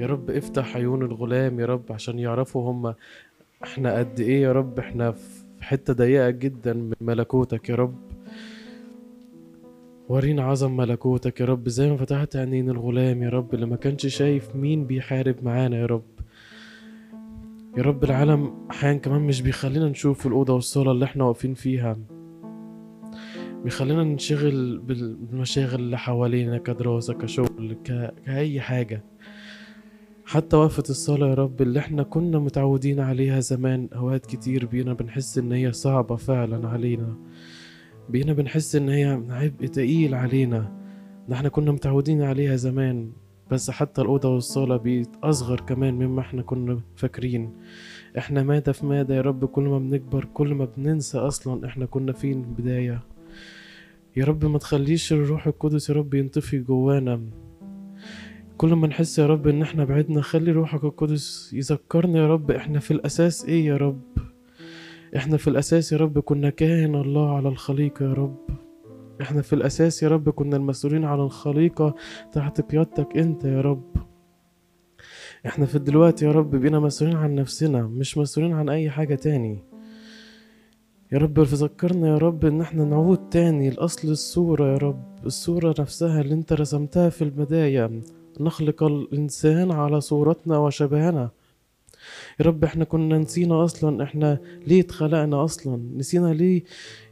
يا 0.00 0.06
رب 0.06 0.30
افتح 0.30 0.76
عيون 0.76 1.02
الغلام 1.02 1.60
يا 1.60 1.66
رب 1.66 1.82
عشان 1.90 2.18
يعرفوا 2.18 2.70
هم 2.70 2.94
إحنا 3.64 3.98
قد 3.98 4.20
إيه 4.20 4.42
يا 4.42 4.52
رب. 4.52 4.78
إحنا 4.78 5.12
في 5.12 5.44
حتة 5.60 5.92
ضيقة 5.92 6.30
جدا 6.30 6.72
من 6.72 6.92
ملكوتك 7.00 7.68
يا 7.68 7.74
رب. 7.74 7.94
ورينا 10.08 10.42
عظم 10.42 10.76
ملكوتك 10.76 11.40
يا 11.40 11.46
رب. 11.46 11.68
زي 11.68 11.90
ما 11.90 11.96
فتحت 11.96 12.36
عينين 12.36 12.70
الغلام 12.70 13.22
يا 13.22 13.28
رب 13.28 13.54
اللي 13.54 13.66
ما 13.66 13.76
كانش 13.76 14.06
شايف 14.06 14.56
مين 14.56 14.84
بيحارب 14.84 15.36
معانا 15.44 15.76
يا 15.76 15.86
رب. 15.86 16.02
يا 17.76 17.82
رب 17.82 18.04
العالم 18.04 18.54
أحيانا 18.70 18.98
كمان 18.98 19.20
مش 19.20 19.42
بيخلينا 19.42 19.88
نشوف 19.88 20.26
الأوضة 20.26 20.54
والصالة 20.54 20.92
اللي 20.92 21.04
إحنا 21.04 21.24
واقفين 21.24 21.54
فيها. 21.54 21.96
بيخلينا 23.64 24.04
ننشغل 24.04 24.78
بال- 24.78 25.14
بالمشاغل 25.16 25.80
اللي 25.80 25.98
حوالينا 25.98 26.58
كدراسة 26.58 27.14
كشغل 27.14 27.76
ك... 27.84 28.14
كأي 28.26 28.60
حاجة. 28.60 29.04
حتى 30.24 30.56
وقفة 30.56 30.82
الصلاة 30.90 31.28
يا 31.28 31.34
رب 31.34 31.62
اللي 31.62 31.78
إحنا 31.78 32.02
كنا 32.02 32.38
متعودين 32.38 33.00
عليها 33.00 33.40
زمان 33.40 33.88
أوقات 33.96 34.26
كتير 34.26 34.66
بينا 34.66 34.92
بنحس 34.92 35.38
إن 35.38 35.52
هي 35.52 35.72
صعبة 35.72 36.16
فعلا 36.16 36.68
علينا. 36.68 37.16
بينا 38.08 38.32
بنحس 38.32 38.76
إن 38.76 38.88
هي 38.88 39.22
عبء 39.30 39.66
تقيل 39.66 40.14
علينا 40.14 40.72
إن 41.28 41.32
إحنا 41.32 41.48
كنا 41.48 41.72
متعودين 41.72 42.22
عليها 42.22 42.56
زمان. 42.56 43.12
بس 43.50 43.70
حتى 43.70 44.00
الأوضة 44.02 44.34
والصالة 44.34 44.76
بقت 44.76 45.10
أصغر 45.24 45.60
كمان 45.60 45.94
مما 45.94 46.20
إحنا 46.20 46.42
كنا 46.42 46.80
فاكرين. 46.96 47.50
إحنا 48.18 48.42
مادة 48.42 48.72
في 48.72 48.86
مادة 48.86 49.14
يا 49.14 49.20
رب؟ 49.20 49.44
كل 49.44 49.62
ما 49.62 49.78
بنكبر 49.78 50.24
كل 50.24 50.54
ما 50.54 50.68
بننسى 50.76 51.18
أصلا 51.18 51.66
إحنا 51.66 51.86
كنا 51.86 52.12
فين 52.12 52.42
بداية 52.42 53.00
يا 54.16 54.24
رب 54.24 54.44
ما 54.44 54.58
تخليش 54.58 55.12
الروح 55.12 55.46
القدس 55.46 55.90
يا 55.90 55.94
رب 55.94 56.14
ينطفي 56.14 56.58
جوانا. 56.58 57.20
كل 58.56 58.72
ما 58.74 58.86
نحس 58.86 59.18
يا 59.18 59.26
رب 59.26 59.48
إن 59.48 59.62
إحنا 59.62 59.84
بعدنا 59.84 60.20
خلي 60.22 60.52
روحك 60.52 60.84
القدس 60.84 61.50
يذكرنا 61.54 62.18
يا 62.18 62.28
رب. 62.28 62.50
إحنا 62.50 62.78
في 62.78 62.90
الأساس 62.90 63.44
إيه 63.44 63.66
يا 63.66 63.76
رب؟ 63.76 64.00
إحنا 65.16 65.36
في 65.36 65.48
الأساس 65.48 65.92
يا 65.92 65.98
رب 65.98 66.18
كنا 66.18 66.50
كاهن 66.50 66.94
الله 66.94 67.36
على 67.36 67.48
الخليقة 67.48 68.04
يا 68.04 68.12
رب. 68.12 68.36
إحنا 69.20 69.42
في 69.42 69.52
الأساس 69.52 70.02
يا 70.02 70.08
رب 70.08 70.30
كنا 70.30 70.56
المسؤولين 70.56 71.04
عن 71.04 71.20
الخليقة 71.20 71.94
تحت 72.32 72.60
قيادتك 72.60 73.16
أنت 73.16 73.44
يا 73.44 73.60
رب. 73.60 73.96
إحنا 75.46 75.66
في 75.66 75.78
دلوقتي 75.78 76.24
يا 76.24 76.32
رب 76.32 76.56
بقينا 76.56 76.80
مسؤولين 76.80 77.16
عن 77.16 77.34
نفسنا 77.34 77.82
مش 77.82 78.18
مسؤولين 78.18 78.52
عن 78.52 78.68
أي 78.68 78.90
حاجة 78.90 79.14
تاني. 79.14 79.58
يا 81.12 81.18
رب 81.18 81.42
فذكرنا 81.42 82.08
يا 82.08 82.18
رب 82.18 82.44
إن 82.44 82.60
إحنا 82.60 82.84
نعود 82.84 83.28
تاني 83.28 83.70
لأصل 83.70 84.08
الصورة 84.08 84.72
يا 84.72 84.76
رب 84.76 85.04
الصورة 85.26 85.74
نفسها 85.78 86.20
اللي 86.20 86.34
أنت 86.34 86.52
رسمتها 86.52 87.08
في 87.08 87.22
البداية. 87.22 87.90
نخلق 88.40 88.82
الإنسان 88.82 89.70
على 89.72 90.00
صورتنا 90.00 90.58
وشبهنا. 90.58 91.30
يا 92.40 92.44
رب 92.44 92.64
إحنا 92.64 92.84
كنا 92.84 93.18
نسينا 93.18 93.64
أصلا 93.64 94.02
إحنا 94.04 94.38
ليه 94.66 94.80
اتخلقنا 94.80 95.44
أصلا؟ 95.44 95.80
نسينا 95.96 96.34
ليه 96.34 96.62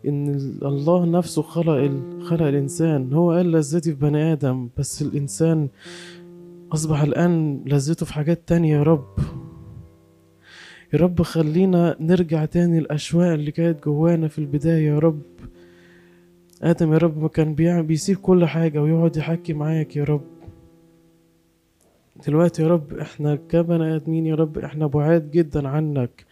إن 0.08 0.28
ال- 0.34 0.66
الله 0.66 1.04
نفسه 1.06 1.42
خلق 1.42 1.90
خلق 2.22 2.42
الإنسان؟ 2.46 3.12
هو 3.12 3.32
قال 3.32 3.52
لذتي 3.52 3.90
في 3.90 3.96
بني 4.00 4.32
آدم 4.32 4.68
بس 4.78 5.02
الإنسان 5.02 5.68
أصبح 6.72 7.02
الآن 7.02 7.62
لذته 7.66 8.06
في 8.06 8.12
حاجات 8.14 8.40
تانية 8.46 8.76
يا 8.76 8.82
رب. 8.82 9.06
يا 10.92 10.98
رب 10.98 11.22
خلينا 11.22 11.96
نرجع 12.00 12.44
تاني 12.44 12.78
الأشواق 12.78 13.32
اللي 13.32 13.50
كانت 13.50 13.84
جوانا 13.84 14.28
في 14.28 14.38
البداية 14.38 14.86
يا 14.88 14.98
رب. 14.98 15.22
آدم 16.62 16.92
يا 16.92 16.98
رب 16.98 17.26
كان 17.26 17.54
بيعمل 17.54 17.82
بيسيب 17.82 18.16
كل 18.16 18.44
حاجة 18.46 18.82
ويقعد 18.82 19.16
يحكي 19.16 19.52
معاك 19.52 19.96
يا 19.96 20.04
رب. 20.04 20.20
دلوقتي 22.26 22.62
يا 22.62 22.68
رب 22.68 22.94
إحنا 22.94 23.34
كبني 23.36 23.96
آدمين 23.96 24.26
يا 24.26 24.34
رب 24.34 24.58
إحنا 24.58 24.86
بعاد 24.86 25.30
جدا 25.30 25.68
عنك. 25.68 26.26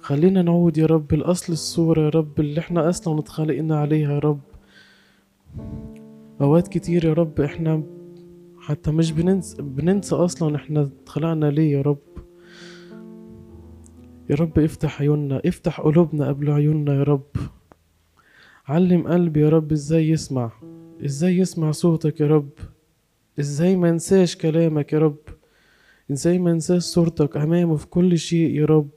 خلينا 0.00 0.42
نعود 0.42 0.78
يا 0.78 0.86
رب 0.86 1.14
لأصل 1.14 1.52
الصورة 1.52 2.00
يا 2.00 2.08
رب 2.08 2.40
اللي 2.40 2.60
إحنا 2.60 2.88
أصلا 2.88 3.18
اتخلقنا 3.18 3.78
عليها 3.78 4.12
يا 4.12 4.18
رب. 4.18 4.40
أوقات 6.40 6.68
كتير 6.68 7.04
يا 7.04 7.12
رب 7.12 7.40
إحنا 7.40 7.82
حتى 8.60 8.90
مش 8.90 9.12
بننسى 9.12 9.62
بننسى 9.62 10.14
أصلا 10.14 10.56
إحنا 10.56 10.90
اتخلقنا 11.02 11.46
ليه 11.50 11.72
يا 11.72 11.82
رب. 11.82 11.98
يا 14.30 14.36
رب 14.36 14.58
افتح 14.58 15.00
عيوننا 15.00 15.40
افتح 15.44 15.80
قلوبنا 15.80 16.28
قبل 16.28 16.50
عيوننا 16.50 16.94
يا 16.94 17.02
رب. 17.02 17.30
علم 18.68 19.06
قلبي 19.06 19.40
يا 19.40 19.48
رب 19.48 19.72
إزاي 19.72 20.08
يسمع 20.08 20.52
إزاي 21.04 21.38
يسمع 21.38 21.70
صوتك 21.70 22.20
يا 22.20 22.26
رب. 22.26 22.50
إزاي 23.40 23.76
ما 23.76 23.88
انساش 23.90 24.36
كلامك 24.36 24.92
يا 24.92 24.98
رب؟ 24.98 25.18
إزاي 26.12 26.38
ما 26.38 26.50
انساش 26.50 26.82
صورتك 26.82 27.36
أمامه 27.36 27.76
في 27.76 27.86
كل 27.86 28.18
شيء 28.18 28.50
يا 28.60 28.64
رب؟ 28.66 28.90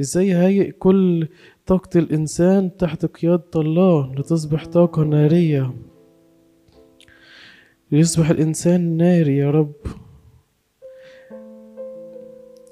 إزاي 0.00 0.34
هيئ 0.34 0.70
كل 0.70 1.28
طاقة 1.66 1.98
الإنسان 1.98 2.76
تحت 2.76 3.06
قيادة 3.06 3.50
الله 3.56 4.14
لتصبح 4.14 4.66
طاقة 4.66 5.02
نارية؟ 5.04 5.74
ليصبح 7.92 8.30
الإنسان 8.30 8.96
ناري 8.96 9.36
يا 9.36 9.50
رب. 9.50 9.72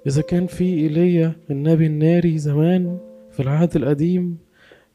إذا 0.07 0.23
كان 0.23 0.47
في 0.47 0.65
إيليا 0.65 1.33
النبي 1.51 1.87
الناري 1.87 2.39
زمان 2.39 2.99
في 3.31 3.41
العهد 3.41 3.77
القديم 3.77 4.39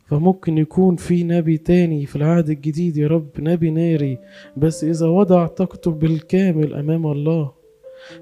فممكن 0.05 0.57
يكون 0.57 0.95
في 0.95 1.23
نبي 1.23 1.57
تاني 1.57 2.05
في 2.05 2.15
العهد 2.15 2.49
الجديد 2.49 2.97
يا 2.97 3.07
رب 3.07 3.29
نبي 3.39 3.71
ناري. 3.71 4.19
بس 4.57 4.83
إذا 4.83 5.07
وضع 5.07 5.47
طاقته 5.47 5.91
بالكامل 5.91 6.73
أمام 6.73 7.07
الله 7.07 7.51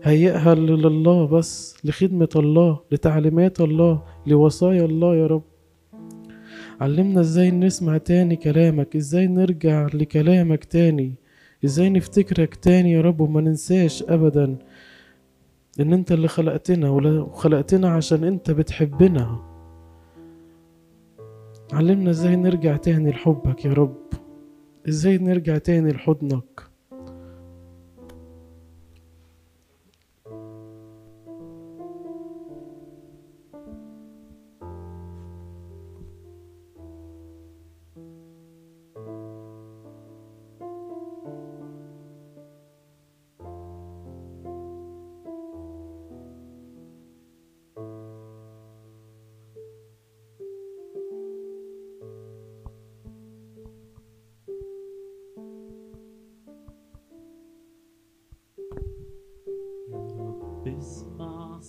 هيئها 0.04 0.56
لله 0.56 1.28
بس 1.28 1.76
لخدمة 1.84 2.30
الله 2.36 2.80
لتعليمات 2.92 3.62
الله 3.62 4.04
لوصايا 4.28 4.86
الله 4.86 5.16
يا 5.16 5.28
رب. 5.28 5.44
علمنا 6.82 7.20
إزاي 7.22 7.52
نسمع 7.52 7.98
تاني 7.98 8.36
كلامك 8.36 8.96
إزاي 8.96 9.28
نرجع 9.28 9.88
لكلامك 9.94 10.64
تاني 10.64 11.14
إزاي 11.66 11.90
نفتكرك 11.90 12.56
تاني 12.56 12.92
يا 12.92 13.02
رب 13.02 13.22
وما 13.22 13.42
ننساش 13.42 14.04
ابدا 14.04 14.58
إن 15.80 15.94
أنت 15.94 16.12
اللي 16.12 16.28
خلقتنا 16.28 16.90
وخلقتنا 16.90 17.90
عشان 17.90 18.24
أنت 18.24 18.52
بتحبنا. 18.52 19.53
علمنا 21.74 22.10
إزاي 22.10 22.36
نرجع 22.36 22.78
تاني 22.78 23.12
لحبك 23.12 23.66
يا 23.66 23.74
رب. 23.74 24.08
إزاي 24.88 25.18
نرجع 25.18 25.58
تاني 25.58 25.92
لحضنك. 25.92 26.73
رب 60.74 60.80
اسمع 60.80 61.60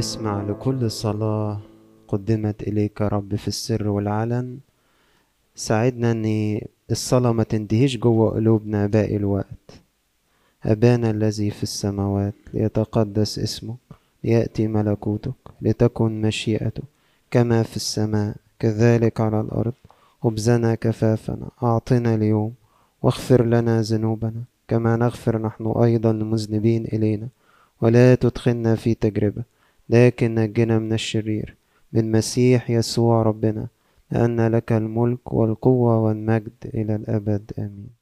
اسمع 0.00 0.42
لكل 0.42 0.90
صلاة 0.90 1.60
قدمت 2.08 2.62
إليك 2.62 3.00
يا 3.00 3.08
رب 3.08 3.34
في 3.34 3.48
السر 3.48 3.88
والعلن. 3.88 4.58
ساعدنا 5.54 6.10
أن 6.10 6.60
الصلاة 6.90 7.32
ما 7.32 7.42
تنتهيش 7.42 7.96
جوه 7.96 8.30
قلوبنا 8.30 8.86
باقي 8.86 9.16
الوقت. 9.16 9.66
أبانا 10.64 11.10
الذي 11.10 11.50
في 11.50 11.62
السماوات 11.62 12.34
ليتقدس 12.54 13.38
اسمك 13.38 13.76
ليأتي 14.24 14.68
ملكوتك 14.68 15.40
لتكن 15.62 16.20
مشيئتك 16.22 16.82
كما 17.30 17.62
في 17.62 17.76
السماء 17.76 18.36
كذلك 18.58 19.20
على 19.20 19.40
الأرض. 19.40 19.74
خبزنا 20.22 20.74
كفافنا 20.74 21.48
أعطنا 21.62 22.14
اليوم 22.14 22.52
واغفر 23.02 23.44
لنا 23.44 23.82
ذنوبنا 23.82 24.42
كما 24.68 24.96
نغفر 24.96 25.42
نحن 25.42 25.66
أيضا 25.66 26.10
المذنبين 26.10 26.84
إلينا. 26.84 27.28
ولا 27.80 28.14
تدخلنا 28.14 28.74
في 28.74 28.94
تجربة 28.94 29.42
لكن 29.90 30.34
نجنا 30.34 30.78
من 30.78 30.92
الشرير 30.92 31.56
من 31.92 32.12
مسيح 32.12 32.70
يسوع 32.70 33.22
ربنا 33.22 33.66
لأن 34.10 34.46
لك 34.46 34.72
الملك 34.72 35.32
والقوة 35.32 35.98
والمجد 35.98 36.52
إلى 36.74 36.94
الأبد. 36.96 37.52
آمين. 37.58 37.99